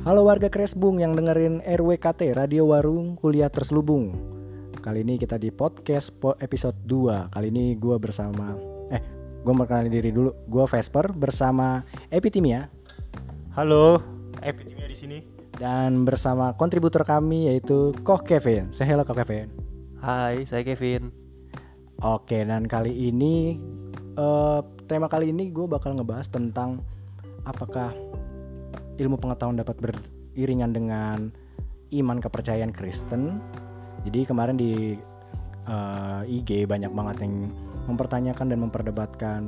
Halo 0.00 0.24
warga 0.24 0.48
Kresbung 0.48 0.98
yang 0.98 1.12
dengerin 1.12 1.60
RWKT 1.60 2.32
Radio 2.32 2.64
Warung 2.66 3.20
Kuliah 3.20 3.52
Terselubung. 3.52 4.16
Kali 4.80 5.04
ini 5.04 5.20
kita 5.20 5.36
di 5.36 5.52
podcast 5.52 6.08
po- 6.16 6.40
episode 6.40 6.76
2. 6.88 7.28
Kali 7.28 7.46
ini 7.52 7.76
gue 7.76 7.96
bersama 8.00 8.56
eh 8.88 9.02
gue 9.44 9.52
perkenalin 9.52 9.92
diri 9.92 10.10
dulu. 10.10 10.32
Gue 10.48 10.64
Vesper 10.66 11.12
bersama 11.12 11.84
Epitimia 12.08 12.72
Halo, 13.52 14.00
Epitimia 14.40 14.86
di 14.86 14.96
sini. 14.96 15.18
dan 15.60 16.08
bersama 16.08 16.56
kontributor 16.56 17.04
kami 17.04 17.52
yaitu 17.52 17.92
Koh 18.00 18.24
Kevin. 18.24 18.72
Say 18.72 18.88
hello 18.88 19.04
Koh 19.04 19.12
Kevin. 19.12 19.52
Hai, 20.00 20.48
saya 20.48 20.64
Kevin. 20.64 21.12
Oke, 22.00 22.40
dan 22.40 22.64
kali 22.64 23.12
ini 23.12 23.60
eh, 24.16 24.60
tema 24.88 25.12
kali 25.12 25.28
ini 25.28 25.52
gue 25.52 25.68
bakal 25.68 25.92
ngebahas 25.92 26.32
tentang 26.32 26.80
apakah 27.44 27.92
ilmu 29.00 29.16
pengetahuan 29.16 29.56
dapat 29.56 29.80
beriringan 29.80 30.76
dengan 30.76 31.32
iman 31.96 32.18
kepercayaan 32.20 32.76
Kristen. 32.76 33.40
Jadi 34.04 34.28
kemarin 34.28 34.56
di 34.60 34.94
eh, 35.66 36.22
IG 36.28 36.68
banyak 36.68 36.92
banget 36.92 37.24
yang 37.24 37.48
mempertanyakan 37.88 38.46
dan 38.52 38.58
memperdebatkan 38.60 39.42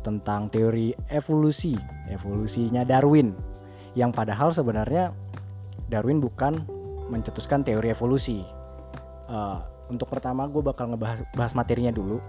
tentang 0.00 0.48
teori 0.48 0.96
evolusi, 1.12 1.76
evolusinya 2.08 2.82
Darwin. 2.88 3.36
Yang 3.92 4.10
padahal 4.16 4.48
sebenarnya 4.56 5.12
Darwin 5.92 6.24
bukan 6.24 6.64
mencetuskan 7.12 7.60
teori 7.62 7.92
evolusi. 7.92 8.40
Eh, 9.28 9.58
untuk 9.90 10.08
pertama 10.08 10.46
gue 10.46 10.62
bakal 10.62 10.94
ngebahas 10.94 11.26
bahas 11.34 11.52
materinya 11.52 11.90
dulu 11.90 12.22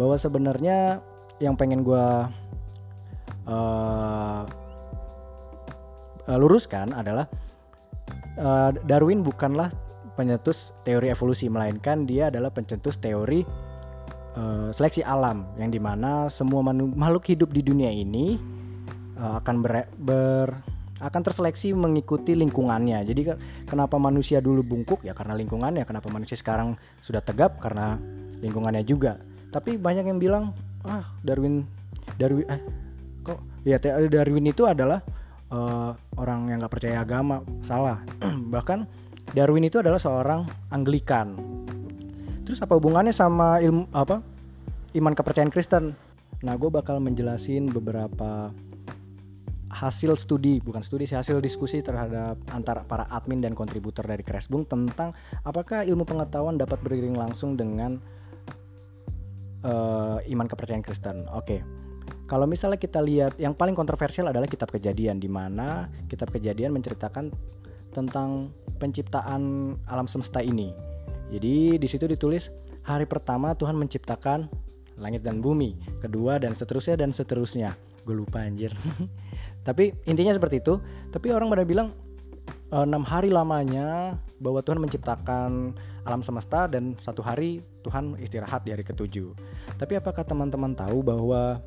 bahwa 0.00 0.16
sebenarnya 0.16 0.98
yang 1.38 1.54
pengen 1.54 1.84
gue 1.84 2.06
uh, 3.46 4.42
uh, 6.28 6.38
luruskan 6.38 6.92
adalah 6.96 7.28
uh, 8.38 8.70
Darwin 8.84 9.24
bukanlah 9.24 9.70
pencetus 10.14 10.70
teori 10.86 11.10
evolusi 11.10 11.50
melainkan 11.50 12.06
dia 12.06 12.30
adalah 12.30 12.54
pencetus 12.54 13.02
teori 13.02 13.42
uh, 14.38 14.70
seleksi 14.70 15.02
alam 15.02 15.46
yang 15.58 15.74
di 15.74 15.82
mana 15.82 16.30
semua 16.30 16.62
makhluk 16.72 17.26
hidup 17.26 17.50
di 17.50 17.62
dunia 17.66 17.90
ini 17.90 18.38
uh, 19.18 19.42
akan 19.42 19.56
ber, 19.62 19.90
ber- 19.98 20.74
akan 21.02 21.20
terseleksi 21.26 21.74
mengikuti 21.74 22.38
lingkungannya. 22.38 23.02
Jadi 23.02 23.20
ke- 23.26 23.38
kenapa 23.66 23.98
manusia 23.98 24.38
dulu 24.38 24.62
bungkuk 24.62 25.02
ya 25.02 25.12
karena 25.12 25.34
lingkungannya, 25.34 25.82
kenapa 25.82 26.06
manusia 26.08 26.38
sekarang 26.38 26.78
sudah 27.02 27.20
tegap 27.20 27.58
karena 27.58 27.98
lingkungannya 28.38 28.86
juga. 28.86 29.18
Tapi 29.50 29.74
banyak 29.74 30.06
yang 30.06 30.18
bilang 30.22 30.54
ah 30.86 31.04
Darwin 31.26 31.66
Darwin 32.16 32.46
eh 32.46 32.60
kok 33.26 33.40
ya 33.66 33.80
Darwin 33.82 34.46
itu 34.46 34.64
adalah 34.68 35.02
eh, 35.50 35.90
orang 36.16 36.48
yang 36.48 36.62
nggak 36.62 36.72
percaya 36.72 37.02
agama 37.02 37.42
salah 37.60 38.00
bahkan 38.54 38.86
Darwin 39.32 39.66
itu 39.66 39.80
adalah 39.80 39.98
seorang 39.98 40.46
Anglikan 40.70 41.36
terus 42.44 42.60
apa 42.60 42.76
hubungannya 42.76 43.12
sama 43.12 43.58
ilmu 43.60 43.88
apa 43.90 44.20
iman 44.94 45.12
kepercayaan 45.16 45.52
Kristen 45.52 45.96
nah 46.44 46.54
gue 46.60 46.68
bakal 46.68 47.00
menjelasin 47.00 47.72
beberapa 47.72 48.52
hasil 49.74 50.14
studi 50.14 50.62
bukan 50.62 50.86
studi 50.86 51.10
sih 51.10 51.18
hasil 51.18 51.42
diskusi 51.42 51.82
terhadap 51.82 52.38
antara 52.54 52.86
para 52.86 53.10
admin 53.10 53.42
dan 53.42 53.58
kontributor 53.58 54.06
dari 54.06 54.22
Kresbung 54.22 54.62
tentang 54.70 55.10
apakah 55.42 55.82
ilmu 55.82 56.06
pengetahuan 56.06 56.54
dapat 56.54 56.78
beriring 56.78 57.18
langsung 57.18 57.58
dengan 57.58 57.98
eh, 59.64 60.18
iman 60.30 60.46
kepercayaan 60.46 60.84
Kristen. 60.84 61.26
Oke. 61.32 61.64
Kalau 62.24 62.48
misalnya 62.48 62.80
kita 62.80 63.04
lihat 63.04 63.36
yang 63.36 63.52
paling 63.52 63.76
kontroversial 63.76 64.32
adalah 64.32 64.48
kitab 64.48 64.72
Kejadian 64.72 65.20
di 65.20 65.28
mana 65.28 65.92
kitab 66.08 66.32
Kejadian 66.32 66.72
menceritakan 66.72 67.28
tentang 67.92 68.48
penciptaan 68.80 69.74
alam 69.84 70.08
semesta 70.08 70.40
ini. 70.40 70.72
Jadi 71.28 71.76
di 71.76 71.88
situ 71.88 72.08
ditulis 72.08 72.48
hari 72.84 73.04
pertama 73.04 73.52
Tuhan 73.52 73.76
menciptakan 73.76 74.48
langit 74.96 75.20
dan 75.20 75.44
bumi, 75.44 75.76
kedua 76.00 76.40
dan 76.40 76.56
seterusnya 76.56 76.96
dan 76.96 77.12
seterusnya. 77.12 77.76
Gue 78.04 78.16
lupa 78.16 78.40
anjir. 78.40 78.72
Tapi 79.66 79.92
intinya 80.04 80.32
seperti 80.32 80.60
itu. 80.60 80.80
Tapi 81.12 81.32
orang 81.32 81.48
pada 81.52 81.64
bilang 81.64 81.92
eh, 82.72 82.84
enam 82.84 83.04
hari 83.04 83.28
lamanya 83.28 84.16
bahwa 84.40 84.60
Tuhan 84.60 84.80
menciptakan 84.80 85.76
alam 86.04 86.20
semesta 86.20 86.68
dan 86.68 86.96
satu 87.00 87.24
hari 87.24 87.64
Tuhan 87.84 88.16
istirahat 88.20 88.64
di 88.64 88.76
hari 88.76 88.84
ketujuh. 88.84 89.32
Tapi 89.80 89.96
apakah 89.96 90.24
teman-teman 90.24 90.76
tahu 90.76 91.00
bahwa 91.00 91.64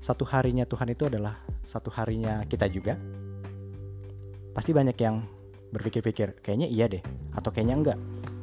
satu 0.00 0.24
harinya 0.24 0.64
Tuhan 0.64 0.88
itu 0.90 1.06
adalah 1.06 1.44
satu 1.68 1.92
harinya 1.92 2.42
kita 2.48 2.66
juga? 2.72 2.96
Pasti 4.56 4.72
banyak 4.72 4.96
yang 4.98 5.22
berpikir-pikir, 5.70 6.42
kayaknya 6.42 6.66
iya 6.66 6.90
deh, 6.90 7.04
atau 7.36 7.54
kayaknya 7.54 7.76
enggak. 7.78 7.98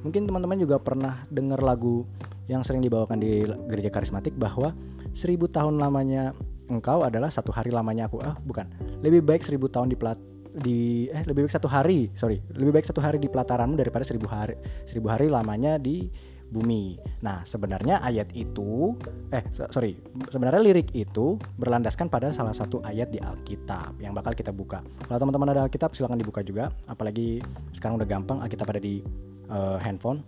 Mungkin 0.06 0.30
teman-teman 0.30 0.58
juga 0.62 0.80
pernah 0.80 1.28
dengar 1.28 1.60
lagu 1.60 2.08
yang 2.48 2.64
sering 2.64 2.80
dibawakan 2.80 3.20
di 3.20 3.44
gereja 3.68 3.92
karismatik 3.92 4.32
bahwa 4.40 4.72
seribu 5.12 5.52
tahun 5.52 5.76
lamanya 5.76 6.32
engkau 6.72 7.04
adalah 7.04 7.28
satu 7.28 7.52
hari 7.52 7.74
lamanya 7.74 8.08
aku. 8.08 8.24
Ah, 8.24 8.40
bukan. 8.40 8.72
Lebih 9.04 9.28
baik 9.28 9.44
seribu 9.44 9.68
tahun 9.68 9.92
di 9.92 9.98
plat 10.00 10.16
di 10.58 11.06
eh 11.14 11.22
lebih 11.22 11.46
baik 11.46 11.54
satu 11.54 11.70
hari 11.70 12.10
sorry 12.18 12.42
lebih 12.58 12.82
baik 12.82 12.90
satu 12.90 12.98
hari 12.98 13.22
di 13.22 13.30
pelataranmu 13.30 13.78
daripada 13.78 14.02
seribu 14.02 14.26
hari 14.26 14.58
seribu 14.90 15.06
hari 15.06 15.30
lamanya 15.30 15.78
di 15.78 16.10
bumi. 16.48 16.96
Nah, 17.24 17.44
sebenarnya 17.44 18.00
ayat 18.00 18.32
itu 18.32 18.96
eh 19.36 19.44
so- 19.52 19.68
sorry, 19.72 20.00
sebenarnya 20.32 20.64
lirik 20.64 20.96
itu 20.96 21.36
berlandaskan 21.60 22.08
pada 22.08 22.32
salah 22.32 22.56
satu 22.56 22.80
ayat 22.88 23.12
di 23.12 23.20
Alkitab 23.20 24.00
yang 24.00 24.16
bakal 24.16 24.32
kita 24.32 24.56
buka. 24.56 24.80
Kalau 25.08 25.20
teman-teman 25.20 25.52
ada 25.52 25.62
Alkitab 25.68 25.92
silahkan 25.92 26.20
dibuka 26.20 26.40
juga, 26.44 26.72
apalagi 26.88 27.44
sekarang 27.76 28.00
udah 28.00 28.08
gampang 28.08 28.38
Alkitab 28.40 28.68
ada 28.72 28.82
di 28.82 29.04
eh, 29.52 29.78
handphone. 29.84 30.24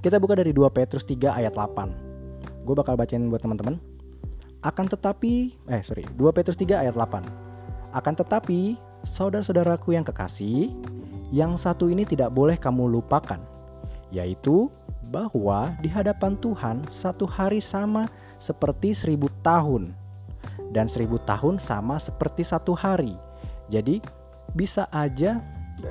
Kita 0.00 0.16
buka 0.16 0.38
dari 0.38 0.54
2 0.56 0.64
Petrus 0.72 1.04
3 1.04 1.36
ayat 1.36 1.52
8. 1.52 2.64
Gue 2.64 2.74
bakal 2.76 2.96
bacain 2.96 3.20
buat 3.28 3.44
teman-teman. 3.44 3.76
Akan 4.64 4.88
tetapi, 4.88 5.56
eh 5.68 5.82
sorry, 5.84 6.04
2 6.16 6.36
Petrus 6.36 6.56
3 6.56 6.80
ayat 6.84 6.96
8. 6.96 7.24
Akan 7.92 8.16
tetapi, 8.16 8.80
saudara-saudaraku 9.04 9.96
yang 9.96 10.04
kekasih, 10.04 10.72
yang 11.32 11.56
satu 11.60 11.88
ini 11.88 12.04
tidak 12.08 12.32
boleh 12.32 12.56
kamu 12.56 12.88
lupakan, 13.00 13.40
yaitu 14.08 14.68
bahwa 15.10 15.74
di 15.82 15.90
hadapan 15.90 16.38
Tuhan 16.38 16.86
satu 16.88 17.26
hari 17.26 17.58
sama 17.58 18.06
seperti 18.38 18.94
seribu 18.94 19.26
tahun 19.42 19.90
dan 20.70 20.86
seribu 20.86 21.18
tahun 21.26 21.58
sama 21.58 21.98
seperti 21.98 22.46
satu 22.46 22.78
hari. 22.78 23.18
Jadi 23.66 23.98
bisa 24.54 24.86
aja 24.94 25.42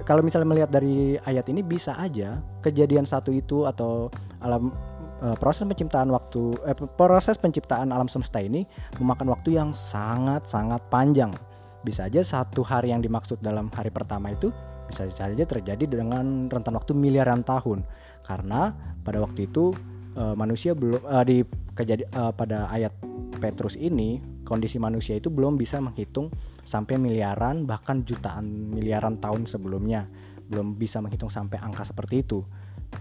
kalau 0.07 0.23
misalnya 0.23 0.47
melihat 0.47 0.71
dari 0.71 1.19
ayat 1.27 1.45
ini 1.51 1.59
bisa 1.59 1.91
aja 1.99 2.39
kejadian 2.63 3.03
satu 3.03 3.35
itu 3.35 3.67
atau 3.67 4.07
alam 4.39 4.71
eh, 5.19 5.35
proses 5.35 5.67
penciptaan 5.67 6.07
waktu 6.15 6.55
eh, 6.63 6.77
proses 6.95 7.35
penciptaan 7.35 7.91
alam 7.91 8.07
semesta 8.07 8.39
ini 8.39 8.63
memakan 9.03 9.35
waktu 9.35 9.59
yang 9.59 9.75
sangat 9.75 10.47
sangat 10.47 10.79
panjang. 10.87 11.35
Bisa 11.83 12.07
aja 12.07 12.23
satu 12.23 12.63
hari 12.63 12.91
yang 12.91 13.03
dimaksud 13.03 13.39
dalam 13.39 13.71
hari 13.71 13.91
pertama 13.91 14.31
itu 14.31 14.51
bisa 14.89 15.05
saja 15.13 15.45
terjadi 15.45 15.85
dengan 15.85 16.49
rentan 16.49 16.73
waktu 16.73 16.97
miliaran 16.97 17.45
tahun 17.45 17.85
karena 18.23 18.75
pada 19.01 19.23
waktu 19.23 19.49
itu 19.49 19.73
eh, 20.15 20.35
manusia 20.35 20.75
belum 20.75 21.01
eh, 21.01 21.23
di 21.25 21.37
kejadi 21.73 22.03
eh, 22.05 22.33
pada 22.35 22.69
ayat 22.69 22.93
Petrus 23.39 23.79
ini 23.79 24.19
kondisi 24.43 24.81
manusia 24.81 25.15
itu 25.15 25.31
belum 25.31 25.55
bisa 25.55 25.79
menghitung 25.79 26.33
sampai 26.65 26.99
miliaran 26.99 27.63
bahkan 27.63 28.03
jutaan 28.03 28.73
miliaran 28.75 29.17
tahun 29.17 29.47
sebelumnya 29.47 30.05
belum 30.49 30.75
bisa 30.75 30.99
menghitung 30.99 31.29
sampai 31.29 31.61
angka 31.61 31.85
seperti 31.87 32.25
itu 32.25 32.41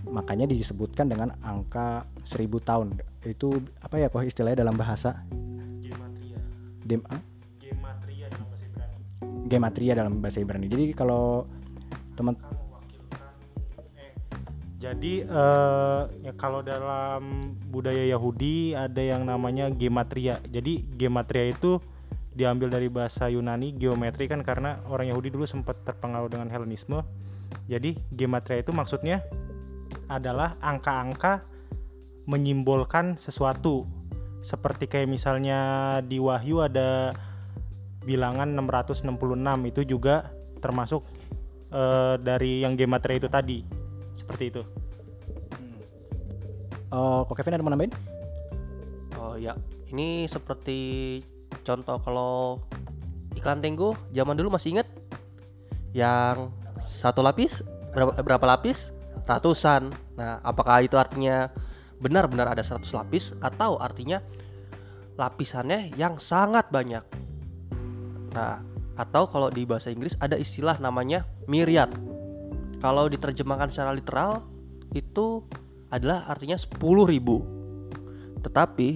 makanya 0.09 0.45
disebutkan 0.45 1.09
dengan 1.09 1.33
angka 1.41 2.05
seribu 2.29 2.61
tahun 2.61 3.01
itu 3.25 3.57
apa 3.81 3.97
ya 3.97 4.13
kok 4.13 4.25
istilahnya 4.25 4.69
dalam 4.69 4.77
bahasa 4.77 5.25
Gematria. 5.81 6.39
dem 6.85 7.01
ah? 7.09 7.21
Gematria 7.57 8.27
dalam 8.29 8.47
bahasa 8.53 8.65
Ibrani. 8.69 8.97
gematria 9.49 9.93
dalam 9.97 10.13
bahasa 10.21 10.39
Ibrani 10.45 10.67
jadi 10.69 10.85
kalau 10.93 11.49
teman 12.15 12.37
Kamu 12.37 12.68
jadi 14.79 15.27
eh, 15.27 16.03
ya 16.23 16.33
kalau 16.39 16.63
dalam 16.63 17.51
budaya 17.67 18.07
Yahudi 18.15 18.79
ada 18.79 19.03
yang 19.03 19.27
namanya 19.27 19.67
gematria. 19.75 20.39
Jadi 20.47 20.87
gematria 20.95 21.51
itu 21.51 21.83
diambil 22.31 22.71
dari 22.71 22.87
bahasa 22.87 23.27
Yunani 23.27 23.75
geometri 23.75 24.31
kan 24.31 24.47
karena 24.47 24.79
orang 24.87 25.11
Yahudi 25.11 25.35
dulu 25.35 25.51
sempat 25.51 25.83
terpengaruh 25.83 26.31
dengan 26.31 26.47
Helenisme. 26.47 27.03
Jadi 27.67 27.99
gematria 28.15 28.63
itu 28.63 28.71
maksudnya 28.71 29.27
adalah 30.07 30.55
angka-angka 30.63 31.43
menyimbolkan 32.31 33.19
sesuatu. 33.19 33.83
Seperti 34.47 34.87
kayak 34.87 35.11
misalnya 35.11 35.59
di 36.07 36.23
Wahyu 36.23 36.63
ada 36.63 37.11
bilangan 38.07 38.47
666 38.55 39.11
itu 39.75 39.99
juga 39.99 40.31
termasuk 40.63 41.03
eh, 41.75 42.15
dari 42.23 42.63
yang 42.63 42.79
gematria 42.79 43.19
itu 43.19 43.27
tadi. 43.27 43.78
Seperti 44.29 44.45
itu. 44.53 44.63
oh 46.93 47.25
kok 47.25 47.37
Kevin 47.41 47.57
ada 47.57 47.65
mau 47.65 47.73
nambahin 47.73 47.93
Oh 49.17 49.35
ya, 49.41 49.57
ini 49.89 50.29
seperti 50.29 51.21
contoh 51.65 51.97
kalau 52.05 52.63
iklan 53.33 53.65
Tenggo 53.65 53.97
zaman 54.13 54.37
dulu 54.37 54.53
masih 54.53 54.77
inget 54.77 54.89
yang 55.97 56.53
satu 56.79 57.25
lapis 57.25 57.65
berapa, 57.93 58.13
berapa 58.23 58.45
lapis? 58.45 58.95
Ratusan. 59.27 59.91
Nah, 60.17 60.41
apakah 60.41 60.81
itu 60.87 60.95
artinya 60.95 61.51
benar-benar 61.99 62.55
ada 62.55 62.63
100 62.63 62.85
lapis 62.95 63.35
atau 63.43 63.77
artinya 63.77 64.23
lapisannya 65.19 65.93
yang 65.99 66.17
sangat 66.23 66.71
banyak? 66.71 67.03
Nah, 68.33 68.63
atau 68.95 69.27
kalau 69.29 69.51
di 69.51 69.67
bahasa 69.67 69.91
Inggris 69.91 70.15
ada 70.23 70.39
istilah 70.39 70.79
namanya 70.79 71.27
myriad. 71.51 71.91
Kalau 72.79 73.11
diterjemahkan 73.11 73.75
secara 73.75 73.91
literal 73.91 74.47
itu 74.95 75.43
adalah 75.91 76.29
artinya 76.31 76.55
10.000. 76.55 76.79
Tetapi 78.45 78.89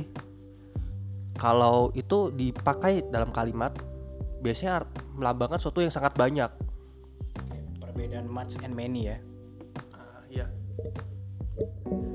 kalau 1.40 1.90
itu 1.99 2.31
dipakai 2.31 3.02
dalam 3.11 3.34
kalimat 3.34 3.75
biasanya 4.44 4.87
melambangkan 5.19 5.58
sesuatu 5.58 5.82
yang 5.82 5.90
sangat 5.90 6.14
banyak. 6.14 6.50
Perbedaan 7.82 8.31
much 8.31 8.55
and 8.62 8.75
many 8.75 9.11
ya. 9.11 9.19
iya. 10.31 10.46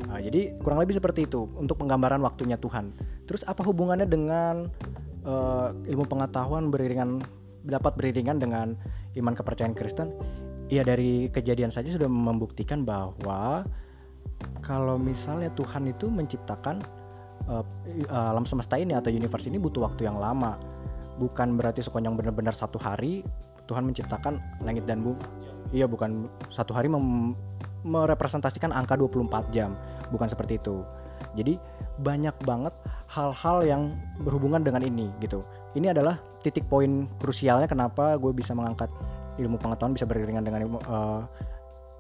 Nah, 0.08 0.20
jadi 0.24 0.56
kurang 0.64 0.80
lebih 0.82 0.98
seperti 0.98 1.28
itu 1.28 1.52
untuk 1.60 1.84
penggambaran 1.84 2.24
waktunya 2.24 2.56
Tuhan. 2.56 2.96
Terus 3.28 3.44
apa 3.44 3.62
hubungannya 3.68 4.08
dengan 4.08 4.72
eh, 5.28 5.70
ilmu 5.92 6.08
pengetahuan 6.08 6.72
beriringan 6.72 7.20
dapat 7.68 8.00
beriringan 8.00 8.40
dengan 8.40 8.80
iman 9.20 9.34
kepercayaan 9.36 9.76
Kristen? 9.76 10.16
Ya 10.68 10.84
dari 10.84 11.32
kejadian 11.32 11.72
saja 11.72 11.88
sudah 11.96 12.12
membuktikan 12.12 12.84
bahwa 12.84 13.64
kalau 14.60 15.00
misalnya 15.00 15.48
Tuhan 15.56 15.88
itu 15.88 16.12
menciptakan 16.12 16.84
i- 17.88 18.10
alam 18.12 18.44
semesta 18.44 18.76
ini 18.76 18.92
atau 18.92 19.08
universe 19.08 19.48
ini 19.48 19.56
butuh 19.56 19.88
waktu 19.88 20.06
yang 20.06 20.20
lama. 20.20 20.60
Bukan 21.18 21.56
berarti 21.58 21.82
sekonyong 21.82 22.20
benar-benar 22.20 22.54
satu 22.54 22.78
hari 22.78 23.24
Tuhan 23.66 23.88
menciptakan 23.88 24.40
langit 24.64 24.84
dan 24.84 25.04
bumi. 25.04 25.20
Iya 25.72 25.88
bukan 25.88 26.32
satu 26.52 26.72
hari 26.72 26.88
merepresentasikan 27.84 28.72
angka 28.72 28.96
24 28.96 29.52
jam 29.52 29.76
bukan 30.12 30.28
seperti 30.28 30.60
itu. 30.60 30.84
Jadi 31.36 31.58
banyak 32.00 32.36
banget 32.46 32.72
hal-hal 33.10 33.64
yang 33.66 33.82
berhubungan 34.22 34.62
dengan 34.62 34.84
ini 34.84 35.10
gitu. 35.24 35.44
Ini 35.74 35.92
adalah 35.96 36.20
titik 36.44 36.68
poin 36.70 37.10
krusialnya 37.20 37.68
kenapa 37.68 38.16
gue 38.20 38.32
bisa 38.32 38.54
mengangkat 38.54 38.92
ilmu 39.38 39.58
pengetahuan 39.62 39.94
bisa 39.94 40.06
beriringan 40.10 40.44
dengan 40.44 40.66
ilmu, 40.66 40.78
eh, 40.82 41.22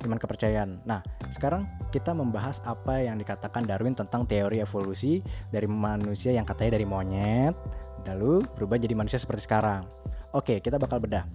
iman 0.06 0.20
kepercayaan. 0.22 0.86
Nah, 0.86 1.02
sekarang 1.34 1.66
kita 1.90 2.14
membahas 2.14 2.62
apa 2.66 3.02
yang 3.02 3.18
dikatakan 3.18 3.66
Darwin 3.66 3.98
tentang 3.98 4.30
teori 4.30 4.62
evolusi 4.62 5.26
dari 5.50 5.66
manusia 5.66 6.34
yang 6.34 6.46
katanya 6.46 6.78
dari 6.78 6.86
monyet, 6.86 7.58
lalu 8.06 8.46
berubah 8.54 8.78
jadi 8.78 8.94
manusia 8.94 9.18
seperti 9.18 9.50
sekarang. 9.50 9.90
Oke, 10.38 10.62
kita 10.62 10.78
bakal 10.78 11.02
bedah. 11.02 11.26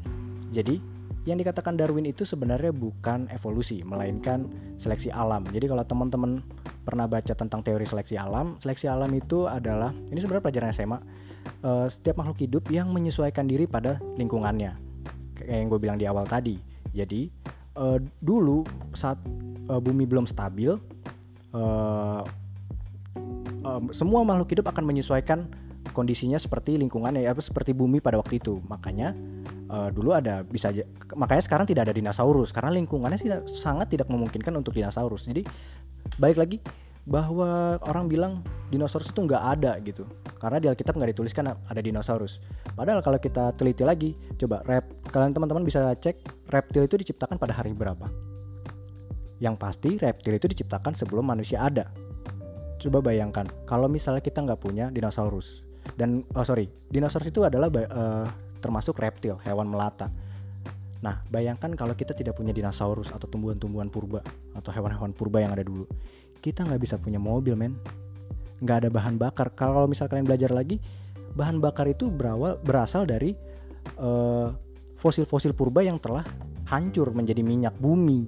Jadi, 0.54 0.78
yang 1.22 1.38
dikatakan 1.38 1.78
Darwin 1.78 2.06
itu 2.06 2.26
sebenarnya 2.26 2.74
bukan 2.74 3.30
evolusi, 3.30 3.86
melainkan 3.86 4.50
seleksi 4.74 5.14
alam. 5.14 5.46
Jadi 5.46 5.70
kalau 5.70 5.86
teman-teman 5.86 6.42
pernah 6.82 7.06
baca 7.06 7.30
tentang 7.30 7.62
teori 7.62 7.86
seleksi 7.86 8.18
alam, 8.18 8.58
seleksi 8.58 8.90
alam 8.90 9.10
itu 9.14 9.46
adalah 9.46 9.94
ini 10.10 10.18
sebenarnya 10.18 10.44
pelajaran 10.50 10.70
SMA. 10.74 10.98
eh, 11.42 11.86
setiap 11.90 12.22
makhluk 12.22 12.38
hidup 12.38 12.64
yang 12.70 12.90
menyesuaikan 12.94 13.50
diri 13.50 13.66
pada 13.66 13.98
lingkungannya, 14.14 14.91
kayak 15.46 15.58
yang 15.62 15.68
gue 15.70 15.80
bilang 15.80 15.98
di 15.98 16.06
awal 16.06 16.24
tadi. 16.26 16.56
Jadi 16.92 17.28
eh, 17.78 17.98
dulu 18.20 18.64
saat 18.92 19.18
eh, 19.68 19.80
bumi 19.80 20.04
belum 20.04 20.26
stabil, 20.28 20.72
eh, 21.54 22.22
em, 23.64 23.84
semua 23.92 24.20
makhluk 24.22 24.52
hidup 24.52 24.66
akan 24.70 24.84
menyesuaikan 24.86 25.48
kondisinya 25.92 26.38
seperti 26.40 26.78
lingkungannya, 26.78 27.26
ya, 27.26 27.34
seperti 27.36 27.74
bumi 27.76 28.00
pada 28.00 28.16
waktu 28.20 28.38
itu. 28.40 28.62
Makanya 28.68 29.12
eh, 29.72 29.88
dulu 29.90 30.12
ada 30.12 30.44
bisa 30.44 30.70
makanya 31.16 31.42
sekarang 31.44 31.66
tidak 31.66 31.90
ada 31.90 31.94
dinosaurus 31.96 32.52
karena 32.52 32.70
lingkungannya 32.76 33.18
tidak 33.18 33.40
sangat 33.48 33.88
tidak 33.92 34.08
memungkinkan 34.08 34.52
untuk 34.56 34.72
dinosaurus 34.76 35.28
jadi 35.28 35.44
balik 36.16 36.38
lagi 36.40 36.56
bahwa 37.02 37.82
orang 37.82 38.06
bilang 38.06 38.32
dinosaurus 38.70 39.10
itu 39.10 39.20
nggak 39.26 39.42
ada 39.58 39.74
gitu. 39.82 40.06
Karena 40.38 40.62
di 40.62 40.66
Alkitab 40.70 40.94
nggak 40.94 41.18
dituliskan 41.18 41.50
ada 41.50 41.80
dinosaurus. 41.82 42.38
Padahal 42.78 43.02
kalau 43.02 43.18
kita 43.18 43.50
teliti 43.58 43.82
lagi 43.82 44.14
coba 44.38 44.62
rep 44.62 44.86
kalian 45.10 45.34
teman-teman 45.34 45.66
bisa 45.66 45.82
cek 45.98 46.48
reptil 46.50 46.86
itu 46.86 46.96
diciptakan 47.02 47.36
pada 47.36 47.58
hari 47.58 47.74
berapa? 47.74 48.06
Yang 49.42 49.54
pasti 49.58 49.90
reptil 49.98 50.38
itu 50.38 50.46
diciptakan 50.46 50.94
sebelum 50.94 51.26
manusia 51.26 51.58
ada. 51.58 51.90
Coba 52.78 53.02
bayangkan 53.02 53.46
kalau 53.66 53.90
misalnya 53.90 54.22
kita 54.22 54.42
nggak 54.42 54.62
punya 54.62 54.90
dinosaurus 54.90 55.62
dan 55.98 56.22
oh 56.38 56.46
sorry 56.46 56.70
dinosaurus 56.94 57.30
itu 57.30 57.42
adalah 57.42 57.66
eh, 57.70 58.26
termasuk 58.62 58.94
reptil, 59.02 59.42
hewan 59.42 59.66
melata. 59.66 60.06
Nah, 61.02 61.18
bayangkan 61.26 61.74
kalau 61.74 61.98
kita 61.98 62.14
tidak 62.14 62.38
punya 62.38 62.54
dinosaurus 62.54 63.10
atau 63.10 63.26
tumbuhan-tumbuhan 63.26 63.90
purba 63.90 64.22
atau 64.54 64.70
hewan-hewan 64.70 65.10
purba 65.10 65.42
yang 65.42 65.50
ada 65.50 65.66
dulu, 65.66 65.82
kita 66.42 66.66
nggak 66.66 66.82
bisa 66.82 66.98
punya 66.98 67.22
mobil, 67.22 67.54
men. 67.54 67.78
Nggak 68.58 68.76
ada 68.82 68.88
bahan 68.90 69.14
bakar. 69.14 69.54
Kalau 69.54 69.86
misal 69.86 70.10
kalian 70.10 70.26
belajar 70.26 70.50
lagi, 70.50 70.82
bahan 71.38 71.62
bakar 71.62 71.86
itu 71.86 72.10
berawal 72.10 72.58
berasal 72.60 73.06
dari 73.06 73.38
eh, 73.96 74.48
fosil-fosil 74.98 75.54
purba 75.54 75.86
yang 75.86 76.02
telah 76.02 76.26
hancur 76.66 77.14
menjadi 77.14 77.46
minyak 77.46 77.78
bumi. 77.78 78.26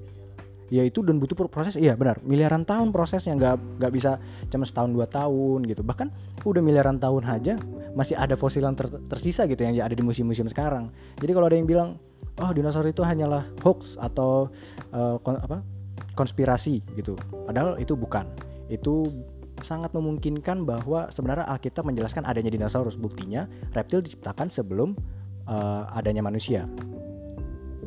Yaitu 0.73 1.05
dan 1.05 1.21
butuh 1.21 1.37
proses, 1.47 1.77
iya 1.77 1.93
benar, 1.93 2.25
miliaran 2.25 2.65
tahun 2.65 2.89
prosesnya 2.89 3.37
nggak 3.37 3.79
nggak 3.85 3.93
bisa 3.93 4.17
cuma 4.49 4.65
setahun 4.65 4.91
dua 4.97 5.07
tahun 5.07 5.67
gitu. 5.69 5.85
Bahkan 5.85 6.09
udah 6.41 6.63
miliaran 6.65 6.97
tahun 6.97 7.23
aja 7.29 7.55
masih 7.93 8.17
ada 8.17 8.35
fosil 8.35 8.65
yang 8.65 8.75
ter- 8.75 9.03
tersisa 9.07 9.45
gitu 9.45 9.61
yang 9.61 9.77
ada 9.85 9.93
di 9.93 10.03
museum-museum 10.03 10.49
sekarang. 10.49 10.89
Jadi 11.21 11.31
kalau 11.31 11.47
ada 11.47 11.55
yang 11.55 11.69
bilang, 11.69 12.01
oh 12.41 12.51
dinosaurus 12.51 12.91
itu 12.91 13.05
hanyalah 13.05 13.45
hoax 13.63 14.01
atau 14.01 14.51
kon- 15.21 15.39
apa 15.39 15.63
konspirasi 16.15 16.83
gitu, 16.95 17.19
padahal 17.47 17.79
itu 17.83 17.95
bukan. 17.99 18.27
Itu 18.71 19.13
sangat 19.63 19.95
memungkinkan 19.95 20.67
bahwa 20.67 21.09
sebenarnya 21.15 21.47
Alkitab 21.47 21.87
menjelaskan 21.87 22.27
adanya 22.27 22.51
dinosaurus. 22.51 22.99
Buktinya 22.99 23.47
reptil 23.73 24.03
diciptakan 24.03 24.51
sebelum 24.51 24.99
eh, 25.47 25.83
adanya 25.95 26.21
manusia. 26.21 26.67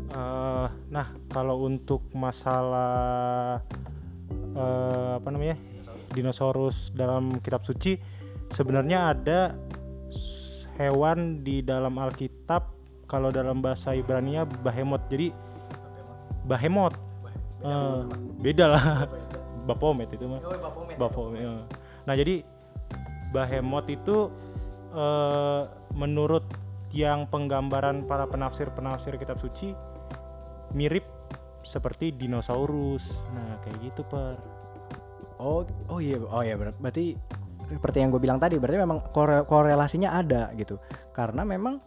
Eh, 0.07 0.67
nah, 0.89 1.07
kalau 1.27 1.67
untuk 1.67 2.07
masalah 2.15 3.59
eh, 4.55 5.11
apa 5.19 5.29
namanya 5.29 5.59
dinosaurus 6.15 6.95
dalam 6.95 7.37
kitab 7.43 7.61
suci, 7.67 7.99
sebenarnya 8.49 9.11
ada 9.11 9.39
hewan 10.79 11.43
di 11.43 11.61
dalam 11.61 11.97
Alkitab. 11.99 12.79
Kalau 13.07 13.31
dalam 13.31 13.63
bahasa 13.63 13.95
Ibrani-nya 13.95 14.43
Behemoth. 14.43 15.07
Jadi 15.07 15.31
Behemoth. 16.43 17.06
Eh, 17.63 17.99
beda 18.41 18.65
lah. 18.69 18.83
Baphomet 19.67 20.09
itu 20.13 20.25
mah. 20.29 20.41
Baphomet. 20.95 21.41
ya. 21.41 21.53
Nah, 22.07 22.13
jadi 22.15 22.45
Behemoth 23.35 23.89
itu 23.91 24.31
eh, 24.95 25.61
menurut 25.91 26.45
yang 26.95 27.27
penggambaran 27.27 28.07
para 28.07 28.23
penafsir-penafsir 28.25 29.19
kitab 29.19 29.37
suci 29.43 29.75
mirip 30.71 31.03
seperti 31.67 32.15
dinosaurus. 32.15 33.11
Nah, 33.35 33.59
kayak 33.65 33.77
gitu, 33.91 34.01
Per. 34.07 34.39
Oh, 35.37 35.67
oh 35.91 35.99
iya, 35.99 36.17
oh 36.17 36.41
iya 36.41 36.55
benar. 36.55 36.73
Berarti 36.79 37.13
seperti 37.67 37.99
yang 37.99 38.09
gue 38.15 38.21
bilang 38.23 38.39
tadi, 38.39 38.55
berarti 38.55 38.79
memang 38.79 39.03
kore- 39.11 39.43
korelasinya 39.43 40.15
ada 40.15 40.49
gitu. 40.55 40.79
Karena 41.11 41.43
memang 41.43 41.83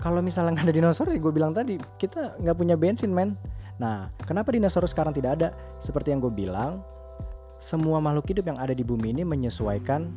kalau 0.00 0.24
misalnya 0.24 0.56
nggak 0.56 0.66
ada 0.72 0.74
dinosaurus, 0.74 1.14
gue 1.20 1.32
bilang 1.32 1.52
tadi 1.52 1.76
kita 2.00 2.40
nggak 2.40 2.56
punya 2.56 2.74
bensin, 2.80 3.12
men. 3.12 3.36
Nah, 3.76 4.08
kenapa 4.24 4.52
dinosaurus 4.52 4.96
sekarang 4.96 5.12
tidak 5.12 5.40
ada? 5.40 5.48
Seperti 5.84 6.12
yang 6.12 6.20
gue 6.24 6.32
bilang, 6.32 6.80
semua 7.60 8.00
makhluk 8.00 8.32
hidup 8.32 8.52
yang 8.52 8.58
ada 8.60 8.72
di 8.72 8.84
bumi 8.84 9.12
ini 9.12 9.22
menyesuaikan 9.24 10.12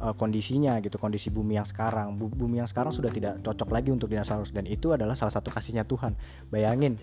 uh, 0.00 0.14
kondisinya 0.16 0.80
gitu, 0.80 0.96
kondisi 0.96 1.28
bumi 1.28 1.60
yang 1.60 1.68
sekarang. 1.68 2.16
Bu- 2.16 2.32
bumi 2.32 2.64
yang 2.64 2.68
sekarang 2.68 2.92
sudah 2.92 3.12
tidak 3.12 3.40
cocok 3.44 3.68
lagi 3.72 3.88
untuk 3.92 4.08
dinosaurus 4.08 4.52
dan 4.52 4.64
itu 4.64 4.92
adalah 4.92 5.12
salah 5.16 5.32
satu 5.32 5.52
kasihnya 5.52 5.84
Tuhan. 5.84 6.16
Bayangin, 6.48 6.96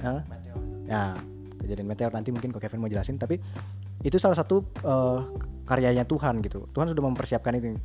Hah? 0.00 0.24
Ya, 0.88 1.12
kejadian 1.60 1.86
meteor 1.86 2.12
nanti 2.12 2.32
mungkin 2.32 2.50
kok 2.50 2.64
Kevin 2.64 2.80
mau 2.80 2.90
jelasin 2.90 3.20
tapi 3.20 3.36
itu 4.02 4.16
salah 4.16 4.34
satu 4.34 4.64
eh, 4.82 5.18
karyanya 5.68 6.08
Tuhan 6.08 6.40
gitu. 6.40 6.66
Tuhan 6.72 6.88
sudah 6.88 7.02
mempersiapkan 7.04 7.52
ini 7.60 7.76